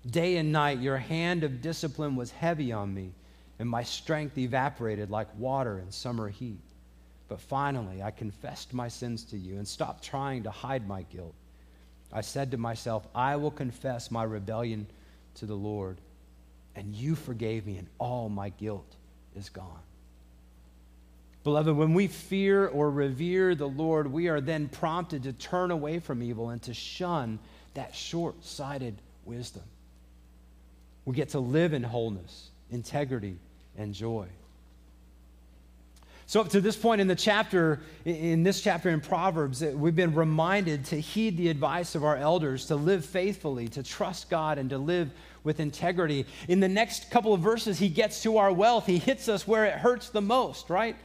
Day 0.09 0.37
and 0.37 0.53
night, 0.53 0.79
your 0.79 0.99
hand 0.99 1.42
of 1.42 1.61
discipline 1.61 2.14
was 2.14 2.31
heavy 2.31 2.70
on 2.70 2.94
me, 2.94 3.11
and 3.59 3.68
my 3.68 3.83
strength 3.83 4.38
evaporated 4.38 5.11
like 5.11 5.27
water 5.37 5.81
in 5.81 5.90
summer 5.90 6.29
heat. 6.29 6.61
But 7.29 7.40
finally, 7.40 8.03
I 8.03 8.12
confessed 8.12 8.72
my 8.72 8.88
sins 8.88 9.25
to 9.25 9.37
you 9.37 9.57
and 9.57 9.66
stopped 9.66 10.05
trying 10.05 10.44
to 10.44 10.51
hide 10.51 10.87
my 10.87 11.03
guilt. 11.03 11.35
I 12.12 12.20
said 12.20 12.53
to 12.53 12.57
myself, 12.57 13.07
I 13.14 13.35
will 13.35 13.51
confess 13.51 14.12
my 14.12 14.22
rebellion 14.22 14.87
to 15.35 15.46
the 15.46 15.57
Lord 15.57 15.99
and 16.76 16.94
you 16.94 17.14
forgave 17.14 17.66
me, 17.66 17.78
and 17.78 17.88
all 17.98 18.28
my 18.28 18.50
guilt 18.50 18.94
is 19.34 19.48
gone. 19.48 19.80
Beloved, 21.42 21.74
when 21.76 21.94
we 21.94 22.06
fear 22.06 22.66
or 22.66 22.90
revere 22.90 23.54
the 23.54 23.68
Lord, 23.68 24.12
we 24.12 24.28
are 24.28 24.40
then 24.40 24.68
prompted 24.68 25.22
to 25.24 25.32
turn 25.32 25.70
away 25.70 26.00
from 26.00 26.22
evil 26.22 26.50
and 26.50 26.60
to 26.62 26.74
shun 26.74 27.38
that 27.74 27.94
short 27.94 28.44
sighted 28.44 28.96
wisdom. 29.24 29.62
We 31.04 31.14
get 31.14 31.30
to 31.30 31.40
live 31.40 31.72
in 31.72 31.82
wholeness, 31.82 32.50
integrity, 32.70 33.36
and 33.78 33.94
joy. 33.94 34.26
So, 36.28 36.40
up 36.40 36.48
to 36.48 36.60
this 36.60 36.76
point 36.76 37.00
in 37.00 37.06
the 37.06 37.14
chapter, 37.14 37.80
in 38.04 38.42
this 38.42 38.60
chapter 38.60 38.90
in 38.90 39.00
Proverbs, 39.00 39.62
eh, 39.62 39.70
we've 39.70 39.94
been 39.94 40.16
reminded 40.16 40.86
to 40.86 41.00
heed 41.00 41.36
the 41.36 41.48
advice 41.48 41.94
of 41.94 42.02
our 42.02 42.16
elders, 42.16 42.66
to 42.66 42.74
live 42.74 43.04
faithfully, 43.04 43.68
to 43.68 43.84
trust 43.84 44.28
God, 44.28 44.58
and 44.58 44.70
to 44.70 44.78
live 44.78 45.12
with 45.46 45.61
integrity. 45.61 46.26
In 46.48 46.61
the 46.61 46.68
next 46.68 47.11
couple 47.11 47.32
of 47.32 47.40
verses, 47.40 47.78
he 47.78 47.88
gets 47.88 48.22
to 48.24 48.37
our 48.37 48.52
wealth. 48.52 48.85
He 48.85 48.98
hits 48.98 49.28
us 49.28 49.46
where 49.48 49.64
it 49.64 49.74
hurts 49.74 50.11
the 50.11 50.20
most, 50.20 50.68
right? 50.68 50.96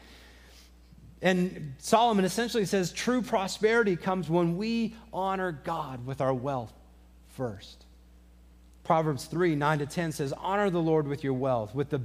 And 1.22 1.76
Solomon 1.78 2.26
essentially 2.26 2.66
says 2.66 2.92
true 2.92 3.22
prosperity 3.22 3.96
comes 3.96 4.30
when 4.30 4.58
we 4.58 4.96
honor 5.14 5.52
God 5.64 6.06
with 6.06 6.20
our 6.20 6.34
wealth 6.34 6.74
first. 7.30 7.86
Proverbs 8.84 9.26
3 9.26 9.56
9 9.56 9.80
to 9.80 9.86
10 9.86 10.12
says, 10.12 10.34
Honor 10.34 10.72
the 10.72 10.82
Lord 10.82 11.08
with 11.08 11.24
your 11.24 11.34
wealth, 11.34 11.76
with 11.76 11.90
the 11.92 12.02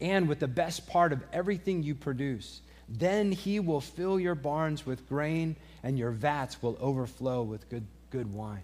and 0.00 0.28
with 0.28 0.40
the 0.40 0.48
best 0.48 0.86
part 0.88 1.12
of 1.12 1.22
everything 1.32 1.82
you 1.82 1.94
produce. 1.94 2.60
Then 2.88 3.32
he 3.32 3.60
will 3.60 3.80
fill 3.80 4.20
your 4.20 4.34
barns 4.34 4.84
with 4.84 5.08
grain, 5.08 5.56
and 5.82 5.98
your 5.98 6.10
vats 6.10 6.60
will 6.62 6.76
overflow 6.80 7.42
with 7.42 7.68
good, 7.70 7.86
good 8.10 8.30
wine. 8.32 8.62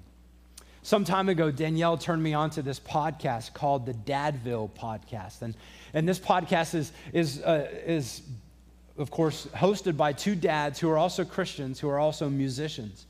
Some 0.84 1.04
time 1.04 1.28
ago, 1.28 1.52
Danielle 1.52 1.96
turned 1.96 2.22
me 2.24 2.34
on 2.34 2.50
to 2.50 2.62
this 2.62 2.80
podcast 2.80 3.54
called 3.54 3.86
the 3.86 3.94
Dadville 3.94 4.68
Podcast. 4.70 5.42
And, 5.42 5.54
and 5.94 6.08
this 6.08 6.18
podcast 6.18 6.74
is, 6.74 6.90
is, 7.12 7.40
uh, 7.40 7.68
is, 7.86 8.22
of 8.98 9.08
course, 9.08 9.46
hosted 9.54 9.96
by 9.96 10.12
two 10.12 10.34
dads 10.34 10.80
who 10.80 10.90
are 10.90 10.98
also 10.98 11.24
Christians, 11.24 11.78
who 11.78 11.88
are 11.88 12.00
also 12.00 12.28
musicians. 12.28 13.06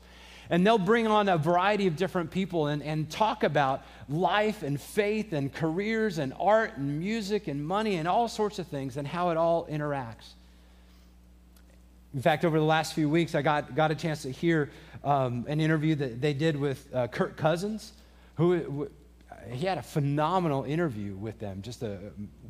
And 0.51 0.67
they'll 0.67 0.77
bring 0.77 1.07
on 1.07 1.27
a 1.27 1.37
variety 1.37 1.87
of 1.87 1.95
different 1.95 2.29
people 2.29 2.67
and, 2.67 2.83
and 2.83 3.09
talk 3.09 3.43
about 3.43 3.83
life 4.07 4.61
and 4.61 4.79
faith 4.79 5.33
and 5.33 5.51
careers 5.51 6.19
and 6.19 6.31
art 6.39 6.77
and 6.77 6.99
music 6.99 7.47
and 7.47 7.65
money 7.65 7.95
and 7.95 8.07
all 8.07 8.27
sorts 8.27 8.59
of 8.59 8.67
things 8.67 8.97
and 8.97 9.07
how 9.07 9.31
it 9.31 9.37
all 9.37 9.65
interacts. 9.65 10.33
In 12.13 12.21
fact, 12.21 12.45
over 12.45 12.59
the 12.59 12.65
last 12.65 12.93
few 12.93 13.09
weeks, 13.09 13.33
I 13.33 13.41
got, 13.41 13.73
got 13.73 13.89
a 13.89 13.95
chance 13.95 14.21
to 14.21 14.29
hear 14.31 14.69
um, 15.03 15.45
an 15.47 15.59
interview 15.59 15.95
that 15.95 16.21
they 16.21 16.33
did 16.33 16.55
with 16.57 16.87
uh, 16.93 17.07
Kirk 17.07 17.37
Cousins, 17.37 17.93
who 18.35 18.89
he 19.51 19.65
had 19.65 19.77
a 19.77 19.83
phenomenal 19.83 20.63
interview 20.63 21.15
with 21.15 21.39
them, 21.39 21.61
just 21.61 21.83
a 21.83 21.99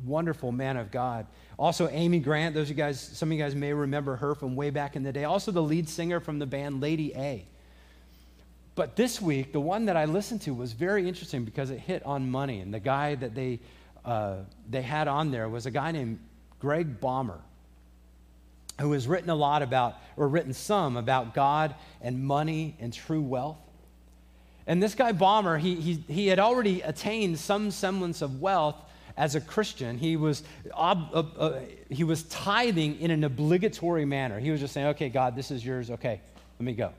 wonderful 0.04 0.52
man 0.52 0.76
of 0.76 0.90
God. 0.90 1.26
Also, 1.58 1.88
Amy 1.88 2.18
Grant, 2.18 2.54
those 2.54 2.64
of 2.64 2.70
you 2.70 2.74
guys, 2.74 3.00
some 3.00 3.30
of 3.30 3.36
you 3.36 3.42
guys 3.42 3.54
may 3.54 3.72
remember 3.72 4.16
her 4.16 4.34
from 4.34 4.56
way 4.56 4.70
back 4.70 4.96
in 4.96 5.02
the 5.02 5.12
day. 5.12 5.24
Also, 5.24 5.50
the 5.50 5.62
lead 5.62 5.88
singer 5.88 6.20
from 6.20 6.38
the 6.38 6.46
band 6.46 6.80
Lady 6.80 7.12
A. 7.14 7.46
But 8.74 8.96
this 8.96 9.20
week, 9.20 9.52
the 9.52 9.60
one 9.60 9.86
that 9.86 9.96
I 9.96 10.04
listened 10.04 10.42
to 10.42 10.54
was 10.54 10.72
very 10.72 11.06
interesting 11.08 11.44
because 11.44 11.70
it 11.70 11.78
hit 11.78 12.04
on 12.04 12.30
money. 12.30 12.60
And 12.60 12.74
the 12.74 12.80
guy 12.80 13.14
that 13.14 13.34
they, 13.34 13.60
uh, 14.04 14.38
they 14.68 14.82
had 14.82 15.06
on 15.06 15.30
there 15.30 15.48
was 15.48 15.66
a 15.66 15.70
guy 15.70 15.92
named 15.92 16.18
Greg 16.58 17.00
Baumer, 17.00 17.40
who 18.80 18.92
has 18.92 19.06
written 19.06 19.30
a 19.30 19.34
lot 19.34 19.62
about, 19.62 19.96
or 20.16 20.28
written 20.28 20.52
some 20.52 20.96
about 20.96 21.34
God 21.34 21.74
and 22.00 22.24
money 22.24 22.76
and 22.80 22.92
true 22.92 23.22
wealth. 23.22 23.58
And 24.66 24.82
this 24.82 24.94
guy, 24.94 25.12
Baumer, 25.12 25.58
he, 25.58 25.74
he, 25.76 25.94
he 26.08 26.26
had 26.26 26.38
already 26.38 26.80
attained 26.80 27.38
some 27.38 27.70
semblance 27.70 28.22
of 28.22 28.40
wealth 28.40 28.76
as 29.16 29.34
a 29.34 29.40
Christian. 29.40 29.98
He 29.98 30.16
was, 30.16 30.42
uh, 30.72 30.94
uh, 31.14 31.60
he 31.88 32.02
was 32.02 32.24
tithing 32.24 33.00
in 33.00 33.10
an 33.10 33.24
obligatory 33.24 34.04
manner. 34.04 34.40
He 34.40 34.50
was 34.50 34.60
just 34.60 34.72
saying, 34.72 34.88
okay, 34.88 35.08
God, 35.08 35.36
this 35.36 35.50
is 35.50 35.64
yours. 35.64 35.90
Okay, 35.90 36.20
Let 36.58 36.64
me 36.64 36.72
go. 36.72 36.92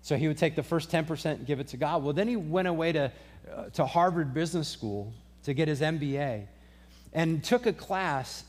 So 0.00 0.16
he 0.16 0.26
would 0.26 0.38
take 0.38 0.56
the 0.56 0.62
first 0.62 0.90
10% 0.90 1.26
and 1.26 1.46
give 1.46 1.60
it 1.60 1.68
to 1.68 1.76
God. 1.76 2.02
Well, 2.02 2.12
then 2.12 2.26
he 2.26 2.36
went 2.36 2.66
away 2.66 2.90
to, 2.92 3.12
uh, 3.54 3.64
to 3.74 3.86
Harvard 3.86 4.34
Business 4.34 4.66
School 4.66 5.12
to 5.44 5.54
get 5.54 5.68
his 5.68 5.80
MBA 5.80 6.46
and 7.12 7.44
took 7.44 7.66
a 7.66 7.72
class 7.72 8.42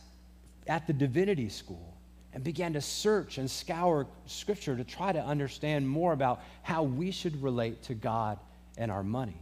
at 0.67 0.88
the 0.88 0.93
divinity 0.93 1.49
school 1.49 1.92
and 2.34 2.43
began 2.43 2.74
to 2.74 2.82
search 2.82 3.38
and 3.38 3.50
scour 3.50 4.08
scripture 4.26 4.76
to 4.76 4.84
try 4.84 5.12
to 5.12 5.24
understand 5.24 5.88
more 5.88 6.13
about 6.13 6.41
how 6.63 6.84
we 6.84 7.12
should 7.12 7.41
relate 7.43 7.84
to 7.84 7.93
God 7.93 8.39
and 8.78 8.89
our 8.89 9.04
money. 9.04 9.38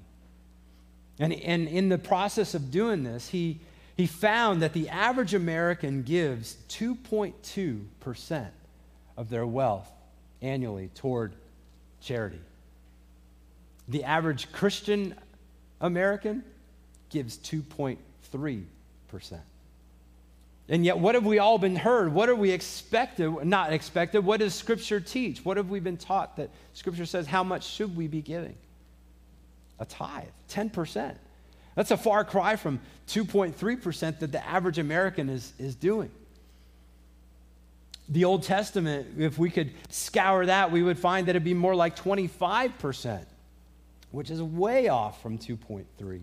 And, 1.19 1.33
and 1.33 1.67
in 1.67 1.89
the 1.89 1.97
process 1.97 2.53
of 2.53 2.71
doing 2.71 3.03
this, 3.03 3.29
he, 3.29 3.59
he 3.95 4.07
found 4.07 4.61
that 4.61 4.73
the 4.73 4.89
average 4.89 5.33
American 5.33 6.03
gives 6.03 6.57
2.2% 6.69 8.47
of 9.17 9.29
their 9.29 9.45
wealth 9.45 9.89
annually 10.41 10.89
toward 10.95 11.33
charity. 12.01 12.39
The 13.87 14.03
average 14.03 14.51
Christian 14.51 15.15
American 15.79 16.43
gives 17.09 17.37
2.3%. 17.37 17.97
And 20.71 20.85
yet, 20.85 20.97
what 20.97 21.15
have 21.15 21.25
we 21.25 21.37
all 21.37 21.57
been 21.57 21.75
heard? 21.75 22.13
What 22.13 22.29
are 22.29 22.35
we 22.35 22.51
expected, 22.51 23.29
not 23.43 23.73
expected? 23.73 24.23
What 24.23 24.39
does 24.39 24.55
Scripture 24.55 25.01
teach? 25.01 25.43
What 25.43 25.57
have 25.57 25.69
we 25.69 25.81
been 25.81 25.97
taught 25.97 26.37
that 26.37 26.49
Scripture 26.73 27.05
says 27.05 27.27
how 27.27 27.43
much 27.43 27.67
should 27.67 27.95
we 27.97 28.07
be 28.07 28.21
giving? 28.21 28.55
A 29.79 29.85
tithe, 29.85 30.29
10%. 30.49 31.13
That's 31.75 31.91
a 31.91 31.97
far 31.97 32.23
cry 32.23 32.55
from 32.55 32.79
2.3% 33.09 34.19
that 34.19 34.31
the 34.31 34.47
average 34.47 34.77
American 34.77 35.27
is, 35.27 35.51
is 35.59 35.75
doing. 35.75 36.09
The 38.07 38.23
Old 38.23 38.43
Testament, 38.43 39.15
if 39.17 39.37
we 39.37 39.49
could 39.49 39.73
scour 39.89 40.45
that, 40.45 40.71
we 40.71 40.83
would 40.83 40.97
find 40.97 41.27
that 41.27 41.31
it'd 41.31 41.43
be 41.43 41.53
more 41.53 41.75
like 41.75 41.97
25%, 41.97 43.25
which 44.11 44.31
is 44.31 44.41
way 44.41 44.87
off 44.87 45.21
from 45.21 45.37
2.3. 45.37 46.21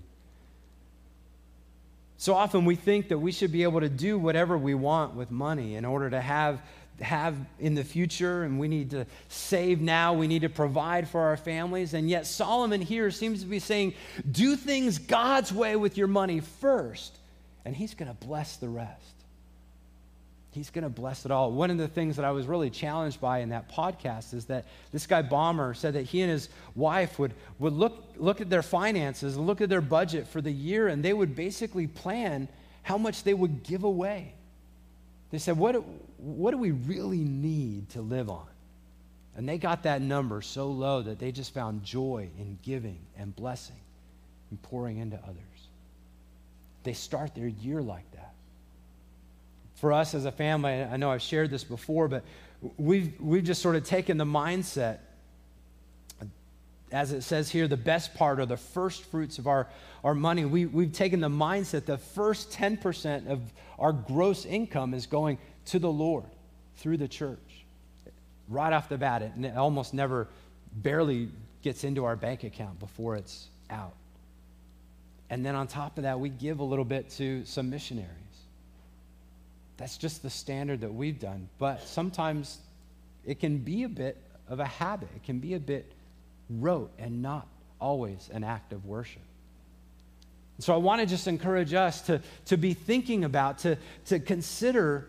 So 2.21 2.35
often 2.35 2.65
we 2.65 2.75
think 2.75 3.09
that 3.09 3.19
we 3.19 3.31
should 3.31 3.53
be 3.53 3.63
able 3.63 3.81
to 3.81 3.89
do 3.89 4.19
whatever 4.19 4.59
we 4.59 4.75
want 4.75 5.15
with 5.15 5.31
money 5.31 5.77
in 5.77 5.85
order 5.85 6.11
to 6.11 6.21
have, 6.21 6.61
have 7.01 7.37
in 7.61 7.77
the 7.77 7.85
future, 7.85 8.43
and 8.43 8.59
we 8.59 8.67
need 8.67 8.91
to 8.91 9.07
save 9.29 9.81
now, 9.81 10.15
we 10.15 10.27
need 10.27 10.43
to 10.43 10.49
provide 10.49 11.09
for 11.09 11.21
our 11.21 11.37
families. 11.37 11.95
And 11.95 12.11
yet, 12.11 12.27
Solomon 12.27 12.81
here 12.81 13.13
seems 13.13 13.43
to 13.43 13.47
be 13.47 13.61
saying, 13.61 13.95
do 14.29 14.57
things 14.57 14.99
God's 14.99 15.53
way 15.53 15.77
with 15.77 15.97
your 15.97 16.09
money 16.09 16.41
first, 16.41 17.17
and 17.65 17.75
He's 17.77 17.95
going 17.95 18.11
to 18.11 18.27
bless 18.27 18.57
the 18.57 18.69
rest. 18.69 19.18
He's 20.51 20.71
going 20.71 20.85
to 20.85 20.89
bless 20.91 21.25
it 21.25 21.31
all. 21.31 21.53
One 21.53 21.71
of 21.71 21.77
the 21.77 21.89
things 21.89 22.17
that 22.17 22.25
I 22.25 22.31
was 22.31 22.47
really 22.47 22.71
challenged 22.71 23.21
by 23.21 23.41
in 23.41 23.51
that 23.51 23.71
podcast 23.71 24.33
is 24.33 24.47
that 24.47 24.65
this 24.93 25.07
guy 25.07 25.21
Baumer 25.21 25.75
said 25.75 25.95
that 25.95 26.05
he 26.05 26.23
and 26.23 26.31
his 26.31 26.49
wife 26.75 27.19
would, 27.19 27.35
would 27.59 27.75
look, 27.75 28.15
look 28.17 28.41
at 28.41 28.49
their 28.49 28.63
finances 28.63 29.37
and 29.37 29.47
look 29.47 29.61
at 29.61 29.69
their 29.69 29.83
budget 29.83 30.27
for 30.27 30.41
the 30.41 30.51
year, 30.51 30.89
and 30.89 31.05
they 31.05 31.13
would 31.13 31.37
basically 31.37 31.87
plan 31.87 32.49
how 32.83 32.97
much 32.97 33.25
they 33.25 33.35
would 33.35 33.63
give 33.63 33.85
away. 33.85 34.33
They 35.31 35.39
said, 35.39 35.59
What, 35.59 35.85
what 36.17 36.53
do 36.53 36.59
we 36.59 36.71
really 36.71 37.19
need 37.19 37.91
to 37.91 38.01
live 38.01 38.31
on? 38.31 38.47
And 39.37 39.47
they 39.47 39.59
got 39.59 39.83
that 39.83 40.01
number 40.01 40.41
so 40.41 40.69
low 40.69 41.03
that 41.03 41.19
they 41.19 41.31
just 41.31 41.53
found 41.53 41.85
joy 41.85 42.29
in 42.39 42.59
giving 42.63 42.99
and 43.17 43.37
blessing 43.37 43.77
and 44.51 44.61
pouring 44.63 44.97
into 44.97 45.17
others. 45.19 45.37
They 46.83 46.95
start 46.95 47.35
their 47.35 47.47
year 47.47 47.83
like 47.83 48.11
that 48.13 48.33
for 49.81 49.93
us 49.93 50.15
as 50.15 50.25
a 50.25 50.33
family, 50.33 50.83
I 50.83 50.97
know 50.97 51.11
I've 51.11 51.23
shared 51.23 51.51
this 51.51 51.65
before, 51.65 52.09
but 52.09 52.25
we've, 52.77 53.19
we've 53.21 53.45
just 53.45 53.63
sort 53.63 53.77
of 53.77 53.85
taken 53.85 54.19
the 54.19 54.25
mindset, 54.25 54.99
as 56.91 57.13
it 57.13 57.23
says 57.23 57.51
here, 57.51 57.69
the 57.69 57.77
best 57.77 58.15
part 58.15 58.41
or 58.41 58.47
the 58.47 58.57
first 58.57 59.05
fruits 59.05 59.39
of 59.39 59.47
our, 59.47 59.69
our 60.03 60.15
money. 60.15 60.45
We, 60.45 60.67
we've 60.67 60.93
taken 60.93 61.21
the 61.21 61.29
mindset 61.29 61.85
the 61.85 61.99
first 61.99 62.51
10% 62.51 63.29
of 63.29 63.41
our 63.79 63.93
gross 63.93 64.45
income 64.45 64.95
is 64.95 65.07
going 65.07 65.39
to 65.67 65.79
the 65.79 65.91
Lord 65.91 66.25
through 66.79 66.97
the 66.97 67.09
church. 67.09 67.39
Right 68.49 68.73
off 68.73 68.89
the 68.89 68.99
bat, 68.99 69.23
it 69.23 69.57
almost 69.57 69.95
never, 69.95 70.27
barely 70.73 71.29
gets 71.63 71.85
into 71.85 72.05
our 72.05 72.17
bank 72.17 72.45
account 72.45 72.81
before 72.81 73.17
it's 73.17 73.47
out. 73.71 73.95
And 75.31 75.45
then 75.45 75.55
on 75.55 75.67
top 75.67 75.99
of 75.99 76.05
that, 76.05 76.19
we 76.19 76.31
give 76.31 76.61
a 76.61 76.65
little 76.65 76.85
bit 76.85 77.11
to 77.11 77.45
some 77.45 77.69
missionaries. 77.69 78.09
That's 79.79 79.97
just 79.97 80.23
the 80.23 80.31
standard 80.31 80.83
that 80.83 80.93
we've 80.93 81.19
done. 81.19 81.49
But 81.59 81.83
sometimes 81.83 82.59
it 83.25 83.41
can 83.41 83.59
be 83.59 83.85
a 83.85 83.89
bit 83.89 84.17
of 84.49 84.61
a 84.61 84.67
habit, 84.67 85.09
it 85.17 85.25
can 85.25 85.39
be 85.39 85.55
a 85.55 85.61
bit 85.61 85.91
rote 86.51 86.91
and 86.99 87.23
not 87.23 87.47
always 87.81 88.29
an 88.33 88.45
act 88.45 88.73
of 88.73 88.85
worship. 88.85 89.23
So 90.61 90.75
I 90.75 90.79
want 90.79 91.01
to 91.01 91.07
just 91.07 91.29
encourage 91.29 91.73
us 91.73 92.03
to, 92.03 92.21
to 92.47 92.57
be 92.57 92.75
thinking 92.75 93.25
about, 93.25 93.59
to, 93.59 93.79
to 94.07 94.19
consider 94.19 95.09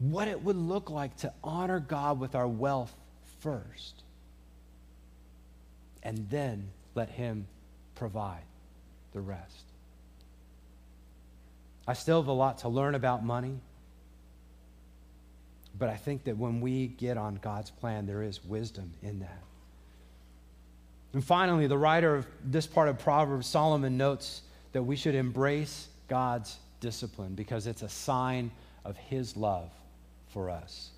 what 0.00 0.26
it 0.26 0.42
would 0.42 0.56
look 0.56 0.90
like 0.90 1.16
to 1.18 1.32
honor 1.44 1.78
God 1.78 2.18
with 2.18 2.34
our 2.34 2.48
wealth 2.48 2.92
first, 3.40 4.02
and 6.02 6.28
then 6.28 6.68
let 6.96 7.08
Him 7.08 7.46
provide 7.94 8.42
the 9.12 9.20
rest. 9.20 9.65
I 11.86 11.92
still 11.92 12.20
have 12.20 12.28
a 12.28 12.32
lot 12.32 12.58
to 12.58 12.68
learn 12.68 12.94
about 12.94 13.24
money. 13.24 13.60
But 15.78 15.88
I 15.88 15.96
think 15.96 16.24
that 16.24 16.36
when 16.36 16.60
we 16.60 16.88
get 16.88 17.16
on 17.16 17.36
God's 17.36 17.70
plan, 17.70 18.06
there 18.06 18.22
is 18.22 18.44
wisdom 18.44 18.94
in 19.02 19.20
that. 19.20 19.42
And 21.12 21.24
finally, 21.24 21.66
the 21.66 21.78
writer 21.78 22.16
of 22.16 22.26
this 22.44 22.66
part 22.66 22.88
of 22.88 22.98
Proverbs, 22.98 23.46
Solomon, 23.46 23.96
notes 23.96 24.42
that 24.72 24.82
we 24.82 24.96
should 24.96 25.14
embrace 25.14 25.88
God's 26.08 26.58
discipline 26.80 27.34
because 27.34 27.66
it's 27.66 27.82
a 27.82 27.88
sign 27.88 28.50
of 28.84 28.96
his 28.96 29.36
love 29.36 29.70
for 30.28 30.50
us. 30.50 30.90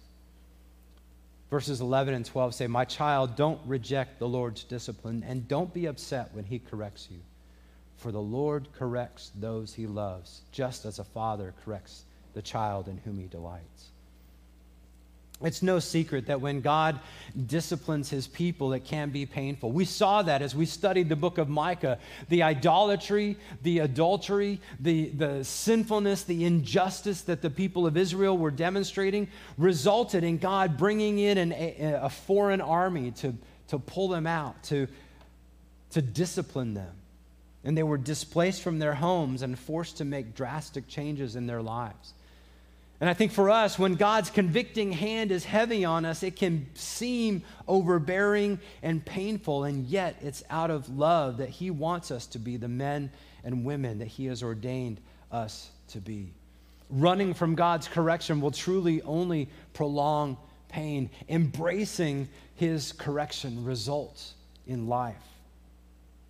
Verses 1.50 1.80
11 1.80 2.14
and 2.14 2.24
12 2.24 2.54
say, 2.54 2.66
My 2.66 2.84
child, 2.84 3.36
don't 3.36 3.60
reject 3.66 4.18
the 4.18 4.28
Lord's 4.28 4.64
discipline 4.64 5.24
and 5.26 5.48
don't 5.48 5.72
be 5.72 5.86
upset 5.86 6.30
when 6.34 6.44
he 6.44 6.58
corrects 6.58 7.08
you. 7.10 7.20
For 7.98 8.12
the 8.12 8.20
Lord 8.20 8.68
corrects 8.78 9.32
those 9.34 9.74
he 9.74 9.86
loves, 9.86 10.42
just 10.52 10.84
as 10.84 11.00
a 11.00 11.04
father 11.04 11.52
corrects 11.64 12.04
the 12.32 12.42
child 12.42 12.86
in 12.86 12.96
whom 12.98 13.18
he 13.18 13.26
delights. 13.26 13.90
It's 15.40 15.62
no 15.62 15.78
secret 15.78 16.26
that 16.26 16.40
when 16.40 16.60
God 16.60 16.98
disciplines 17.46 18.10
his 18.10 18.26
people, 18.26 18.72
it 18.72 18.84
can 18.84 19.10
be 19.10 19.24
painful. 19.24 19.70
We 19.70 19.84
saw 19.84 20.22
that 20.22 20.42
as 20.42 20.54
we 20.54 20.66
studied 20.66 21.08
the 21.08 21.16
book 21.16 21.38
of 21.38 21.48
Micah. 21.48 21.98
The 22.28 22.42
idolatry, 22.42 23.36
the 23.62 23.80
adultery, 23.80 24.60
the, 24.80 25.10
the 25.10 25.44
sinfulness, 25.44 26.24
the 26.24 26.44
injustice 26.44 27.22
that 27.22 27.40
the 27.40 27.50
people 27.50 27.86
of 27.86 27.96
Israel 27.96 28.36
were 28.36 28.50
demonstrating 28.50 29.28
resulted 29.56 30.24
in 30.24 30.38
God 30.38 30.76
bringing 30.76 31.18
in 31.20 31.38
an, 31.38 31.52
a, 31.52 32.00
a 32.02 32.10
foreign 32.10 32.60
army 32.60 33.12
to, 33.12 33.34
to 33.68 33.78
pull 33.78 34.08
them 34.08 34.26
out, 34.26 34.60
to, 34.64 34.88
to 35.90 36.02
discipline 36.02 36.74
them 36.74 36.97
and 37.68 37.76
they 37.76 37.82
were 37.82 37.98
displaced 37.98 38.62
from 38.62 38.78
their 38.78 38.94
homes 38.94 39.42
and 39.42 39.58
forced 39.58 39.98
to 39.98 40.04
make 40.06 40.34
drastic 40.34 40.88
changes 40.88 41.36
in 41.36 41.46
their 41.46 41.60
lives. 41.60 42.14
And 42.98 43.10
I 43.10 43.12
think 43.12 43.30
for 43.30 43.50
us, 43.50 43.78
when 43.78 43.96
God's 43.96 44.30
convicting 44.30 44.90
hand 44.90 45.30
is 45.30 45.44
heavy 45.44 45.84
on 45.84 46.06
us, 46.06 46.22
it 46.22 46.34
can 46.34 46.66
seem 46.72 47.44
overbearing 47.68 48.58
and 48.82 49.04
painful, 49.04 49.64
and 49.64 49.86
yet 49.86 50.16
it's 50.22 50.42
out 50.48 50.70
of 50.70 50.88
love 50.96 51.36
that 51.36 51.50
He 51.50 51.70
wants 51.70 52.10
us 52.10 52.24
to 52.28 52.38
be 52.38 52.56
the 52.56 52.68
men 52.68 53.10
and 53.44 53.66
women 53.66 53.98
that 53.98 54.08
He 54.08 54.24
has 54.24 54.42
ordained 54.42 54.98
us 55.30 55.68
to 55.88 55.98
be. 55.98 56.32
Running 56.88 57.34
from 57.34 57.54
God's 57.54 57.86
correction 57.86 58.40
will 58.40 58.50
truly 58.50 59.02
only 59.02 59.50
prolong 59.74 60.38
pain. 60.70 61.10
Embracing 61.28 62.30
His 62.54 62.92
correction 62.92 63.62
results 63.62 64.32
in 64.66 64.88
life. 64.88 65.22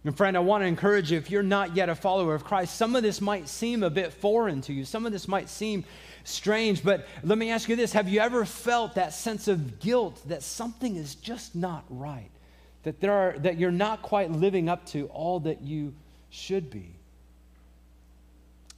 And 0.04 0.16
friend, 0.16 0.37
I 0.37 0.40
want 0.40 0.62
to 0.62 0.66
encourage 0.66 1.11
you 1.11 1.18
if 1.18 1.30
you're 1.30 1.42
not 1.42 1.74
yet 1.74 1.88
a 1.88 1.94
follower 1.94 2.34
of 2.34 2.44
Christ, 2.44 2.76
some 2.76 2.94
of 2.94 3.02
this 3.02 3.20
might 3.20 3.48
seem 3.48 3.82
a 3.82 3.90
bit 3.90 4.12
foreign 4.12 4.61
to 4.62 4.72
you. 4.72 4.84
Some 4.84 5.06
of 5.06 5.12
this 5.12 5.26
might 5.26 5.48
seem 5.48 5.84
strange, 6.24 6.84
but 6.84 7.06
let 7.24 7.37
me 7.37 7.50
ask 7.50 7.68
you 7.68 7.76
this 7.76 7.92
Have 7.92 8.08
you 8.08 8.20
ever 8.20 8.44
felt 8.44 8.94
that 8.94 9.12
sense 9.12 9.48
of 9.48 9.80
guilt 9.80 10.20
that 10.28 10.42
something 10.42 10.96
is 10.96 11.14
just 11.16 11.54
not 11.54 11.84
right? 11.88 12.30
That, 12.84 13.00
there 13.00 13.12
are, 13.12 13.38
that 13.40 13.58
you're 13.58 13.72
not 13.72 14.02
quite 14.02 14.30
living 14.30 14.68
up 14.68 14.87
to 14.87 15.06
all 15.06 15.40
that 15.40 15.62
you 15.62 15.92
should 16.30 16.70
be? 16.70 16.94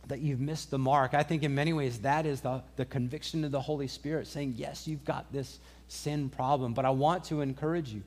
That 0.08 0.20
you've 0.20 0.40
missed 0.40 0.70
the 0.70 0.78
mark? 0.78 1.12
I 1.12 1.22
think 1.22 1.42
in 1.42 1.54
many 1.54 1.74
ways 1.74 1.98
that 1.98 2.24
is 2.24 2.40
the, 2.40 2.62
the 2.76 2.86
conviction 2.86 3.44
of 3.44 3.50
the 3.50 3.60
Holy 3.60 3.88
Spirit 3.88 4.26
saying, 4.26 4.54
Yes, 4.56 4.88
you've 4.88 5.04
got 5.04 5.30
this 5.32 5.58
sin 5.88 6.30
problem, 6.30 6.72
but 6.72 6.86
I 6.86 6.90
want 6.90 7.24
to 7.24 7.42
encourage 7.42 7.90
you 7.90 8.02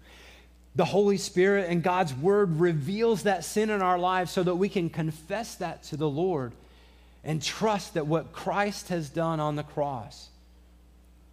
the 0.75 0.85
Holy 0.85 1.17
Spirit 1.17 1.69
and 1.69 1.83
God's 1.83 2.13
Word 2.13 2.59
reveals 2.59 3.23
that 3.23 3.45
sin 3.45 3.69
in 3.69 3.81
our 3.81 3.99
lives 3.99 4.31
so 4.31 4.43
that 4.43 4.55
we 4.55 4.69
can 4.69 4.89
confess 4.89 5.55
that 5.55 5.83
to 5.83 5.97
the 5.97 6.09
Lord 6.09 6.53
and 7.23 7.41
trust 7.41 7.93
that 7.93 8.07
what 8.07 8.33
Christ 8.33 8.89
has 8.89 9.09
done 9.09 9.39
on 9.39 9.55
the 9.55 9.63
cross 9.63 10.29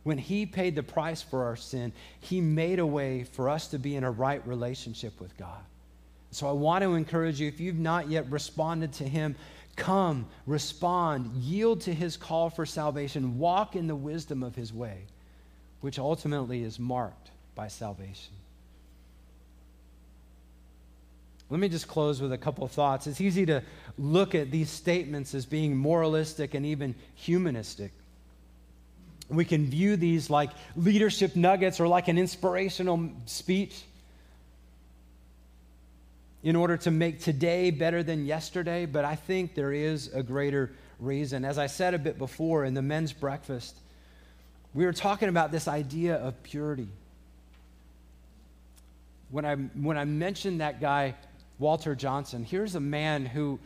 When 0.03 0.19
he 0.19 0.47
paid 0.47 0.75
the 0.75 0.83
price 0.83 1.21
for 1.21 1.45
our 1.45 1.57
sin, 1.57 1.93
he 2.21 2.41
made 2.41 2.79
a 2.79 2.87
way 2.87 3.25
for 3.25 3.51
us 3.51 3.69
to 3.69 3.79
be 3.79 3.97
in 3.97 4.05
a 4.05 4.11
right 4.11 4.47
relationship 4.47 5.21
with 5.21 5.37
God. 5.37 5.61
So 6.31 6.49
I 6.49 6.53
want 6.53 6.83
to 6.85 6.95
encourage 6.95 7.41
you 7.41 7.49
if 7.49 7.61
you've 7.61 7.79
not 7.79 8.09
yet 8.09 8.31
responded 8.31 8.93
to 8.95 9.05
him, 9.05 9.37
come, 9.77 10.27
respond, 10.47 11.35
yield 11.35 11.83
to 11.83 11.95
his 11.95 12.17
call 12.17 12.51
for 12.51 12.65
salvation, 12.65 13.39
walk 13.39 13.77
in 13.77 13.89
the 13.89 13.97
wisdom 13.97 14.43
of 14.43 14.55
his 14.55 14.73
way, 14.73 15.03
which 15.81 15.99
ultimately 15.99 16.63
is 16.63 16.79
marked 16.79 17.31
by 17.55 17.69
salvation. 17.69 18.33
Let 21.51 21.59
me 21.59 21.69
just 21.69 21.89
close 21.89 22.23
with 22.23 22.33
a 22.33 22.39
couple 22.39 22.65
of 22.65 22.71
thoughts. 22.71 23.09
It's 23.09 23.21
easy 23.21 23.45
to 23.47 23.63
look 23.99 24.37
at 24.37 24.53
these 24.53 24.71
statements 24.71 25.35
as 25.35 25.45
being 25.45 25.77
moralistic 25.77 26.55
and 26.55 26.65
even 26.65 26.95
humanistic. 27.17 27.93
We 29.29 29.45
can 29.45 29.67
view 29.67 29.97
these 29.97 30.31
like 30.31 30.51
leadership 30.77 31.35
nuggets 31.35 31.81
or 31.81 31.89
like 31.89 32.07
an 32.07 32.19
inspirational 32.19 33.11
speech 33.27 33.83
in 36.43 36.57
order 36.57 36.77
to 36.79 36.91
make 36.91 37.21
today 37.21 37.71
better 37.71 38.03
than 38.03 38.25
yesterday, 38.27 38.87
but 38.87 39.05
I 39.05 39.17
think 39.17 39.55
there 39.55 39.73
is 39.73 40.13
a 40.15 40.23
greater 40.23 40.71
reason. 40.99 41.45
As 41.45 41.59
I 41.59 41.67
said 41.67 41.95
a 41.95 41.99
bit 41.99 42.17
before 42.17 42.65
in 42.65 42.75
the 42.75 42.83
men's 42.83 43.13
breakfast, 43.13 43.77
we 44.73 44.87
were 44.87 44.93
talking 44.93 45.29
about 45.29 45.51
this 45.51 45.69
idea 45.69 46.17
of 46.17 46.41
purity. 46.43 46.89
When 49.31 49.45
I, 49.45 49.57
when 49.57 49.99
I 49.99 50.05
mentioned 50.05 50.61
that 50.61 50.81
guy, 50.81 51.15
Walter 51.61 51.95
Johnson, 51.95 52.43
here's 52.43 52.75
a 52.75 52.81
man 52.81 53.27
who, 53.27 53.61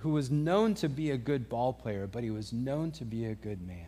who 0.00 0.10
was 0.10 0.30
known 0.30 0.74
to 0.74 0.88
be 0.88 1.10
a 1.10 1.16
good 1.16 1.48
ball 1.48 1.72
player, 1.72 2.06
but 2.06 2.22
he 2.22 2.30
was 2.30 2.52
known 2.52 2.90
to 2.92 3.04
be 3.04 3.24
a 3.24 3.34
good 3.34 3.66
man. 3.66 3.86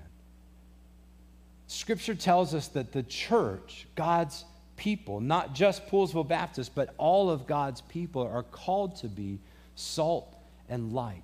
Scripture 1.67 2.15
tells 2.15 2.55
us 2.55 2.69
that 2.69 2.93
the 2.93 3.03
church, 3.03 3.87
God's 3.95 4.47
people, 4.77 5.21
not 5.21 5.55
just 5.55 5.87
Poolesville 5.89 6.27
Baptist, 6.27 6.75
but 6.75 6.95
all 6.97 7.31
of 7.31 7.47
God's 7.47 7.83
people, 7.83 8.23
are 8.23 8.43
called 8.45 8.97
to 8.97 9.09
be 9.09 9.39
salt 9.77 10.35
and 10.71 10.95
light. 10.95 11.23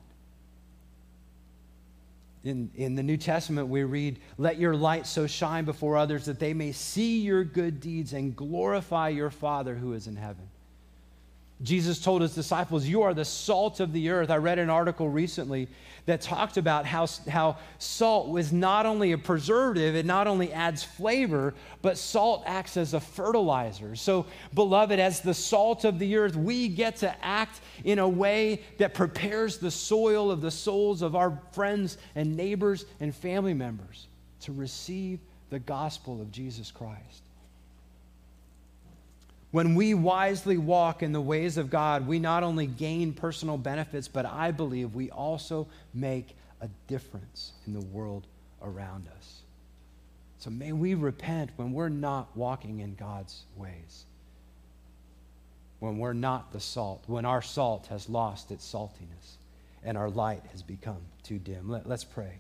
In, 2.45 2.71
in 2.75 2.97
the 2.97 3.03
New 3.03 3.17
Testament, 3.17 3.69
we 3.69 3.83
read, 3.85 4.19
Let 4.37 4.59
your 4.59 4.75
light 4.75 5.07
so 5.07 5.27
shine 5.27 5.65
before 5.65 5.97
others 5.97 6.27
that 6.27 6.39
they 6.39 6.53
may 6.53 6.73
see 6.73 7.21
your 7.21 7.45
good 7.45 7.81
deeds 7.81 8.13
and 8.13 8.37
glorify 8.37 9.09
your 9.09 9.31
Father 9.31 9.75
who 9.75 9.95
is 9.95 10.07
in 10.07 10.17
heaven. 10.17 10.49
Jesus 11.63 12.01
told 12.01 12.23
his 12.23 12.35
disciples, 12.35 12.87
You 12.87 13.03
are 13.03 13.13
the 13.13 13.25
salt 13.25 13.81
of 13.81 13.93
the 13.93 14.11
earth. 14.11 14.31
I 14.31 14.37
read 14.37 14.59
an 14.59 14.71
article 14.71 15.09
recently 15.09 15.69
that 16.07 16.23
talked 16.23 16.57
about 16.57 16.87
how, 16.87 17.07
how 17.29 17.59
salt 17.79 18.29
was 18.29 18.53
not 18.53 18.87
only 18.87 19.13
a 19.13 19.19
preservative, 19.19 19.95
it 19.95 20.07
not 20.07 20.27
only 20.27 20.53
adds 20.53 20.83
flavor, 20.83 21.53
but 21.83 21.99
salt 21.99 22.43
acts 22.47 22.79
as 22.79 22.95
a 22.95 23.01
fertilizer. 23.01 23.95
So, 23.95 24.25
beloved, 24.55 24.99
as 24.99 25.21
the 25.21 25.35
salt 25.35 25.85
of 25.85 25.99
the 25.99 26.17
earth, 26.17 26.35
we 26.35 26.69
get 26.69 26.97
to 26.97 27.25
act 27.25 27.61
in 27.85 27.99
a 27.99 28.09
way 28.09 28.63
that 28.79 28.95
prepares 28.95 29.59
the 29.59 29.71
soil 29.71 30.31
of 30.31 30.41
the 30.41 30.51
souls 30.51 31.03
of 31.03 31.15
our 31.15 31.39
friends 31.53 31.99
and 32.15 32.37
neighbors 32.37 32.87
and 33.01 33.15
family 33.15 33.55
members 33.55 34.07
to 34.41 34.53
receive 34.53 35.21
the 35.51 35.59
gospel 35.59 36.23
of 36.23 36.33
Jesus 36.33 36.71
Christ. 36.71 37.23
When 39.51 39.75
we 39.75 39.95
wisely 39.95 40.57
walk 40.59 41.03
in 41.03 41.13
the 41.13 41.21
ways 41.21 41.57
of 41.57 41.71
God, 41.71 42.07
we 42.07 42.19
not 42.19 42.43
only 42.43 42.67
gain 42.67 43.13
personal 43.13 43.57
benefits, 43.57 44.07
but 44.07 44.25
I 44.25 44.53
believe 44.53 44.95
we 44.95 45.11
also 45.11 45.67
make 45.93 46.37
a 46.61 46.69
difference 46.87 47.53
in 47.67 47.73
the 47.73 47.81
world 47.87 48.27
around 48.63 49.09
us. 49.17 49.41
So 50.39 50.51
may 50.51 50.73
we 50.73 50.95
repent 50.95 51.51
when 51.57 51.73
we're 51.73 51.89
not 51.89 52.35
walking 52.37 52.81
in 52.81 52.95
God's 52.95 53.43
ways, 53.57 54.05
when 55.81 55.99
we're 55.99 56.13
not 56.13 56.53
the 56.53 56.61
salt, 56.61 57.03
when 57.07 57.25
our 57.25 57.43
salt 57.43 57.89
has 57.89 58.09
lost 58.09 58.51
its 58.51 58.71
saltiness 58.71 59.37
and 59.83 59.99
our 59.99 60.11
light 60.11 60.43
has 60.53 60.63
become 60.63 61.01
too 61.23 61.39
dim. 61.39 61.69
Let, 61.69 61.87
us 61.87 62.05
pray. 62.05 62.39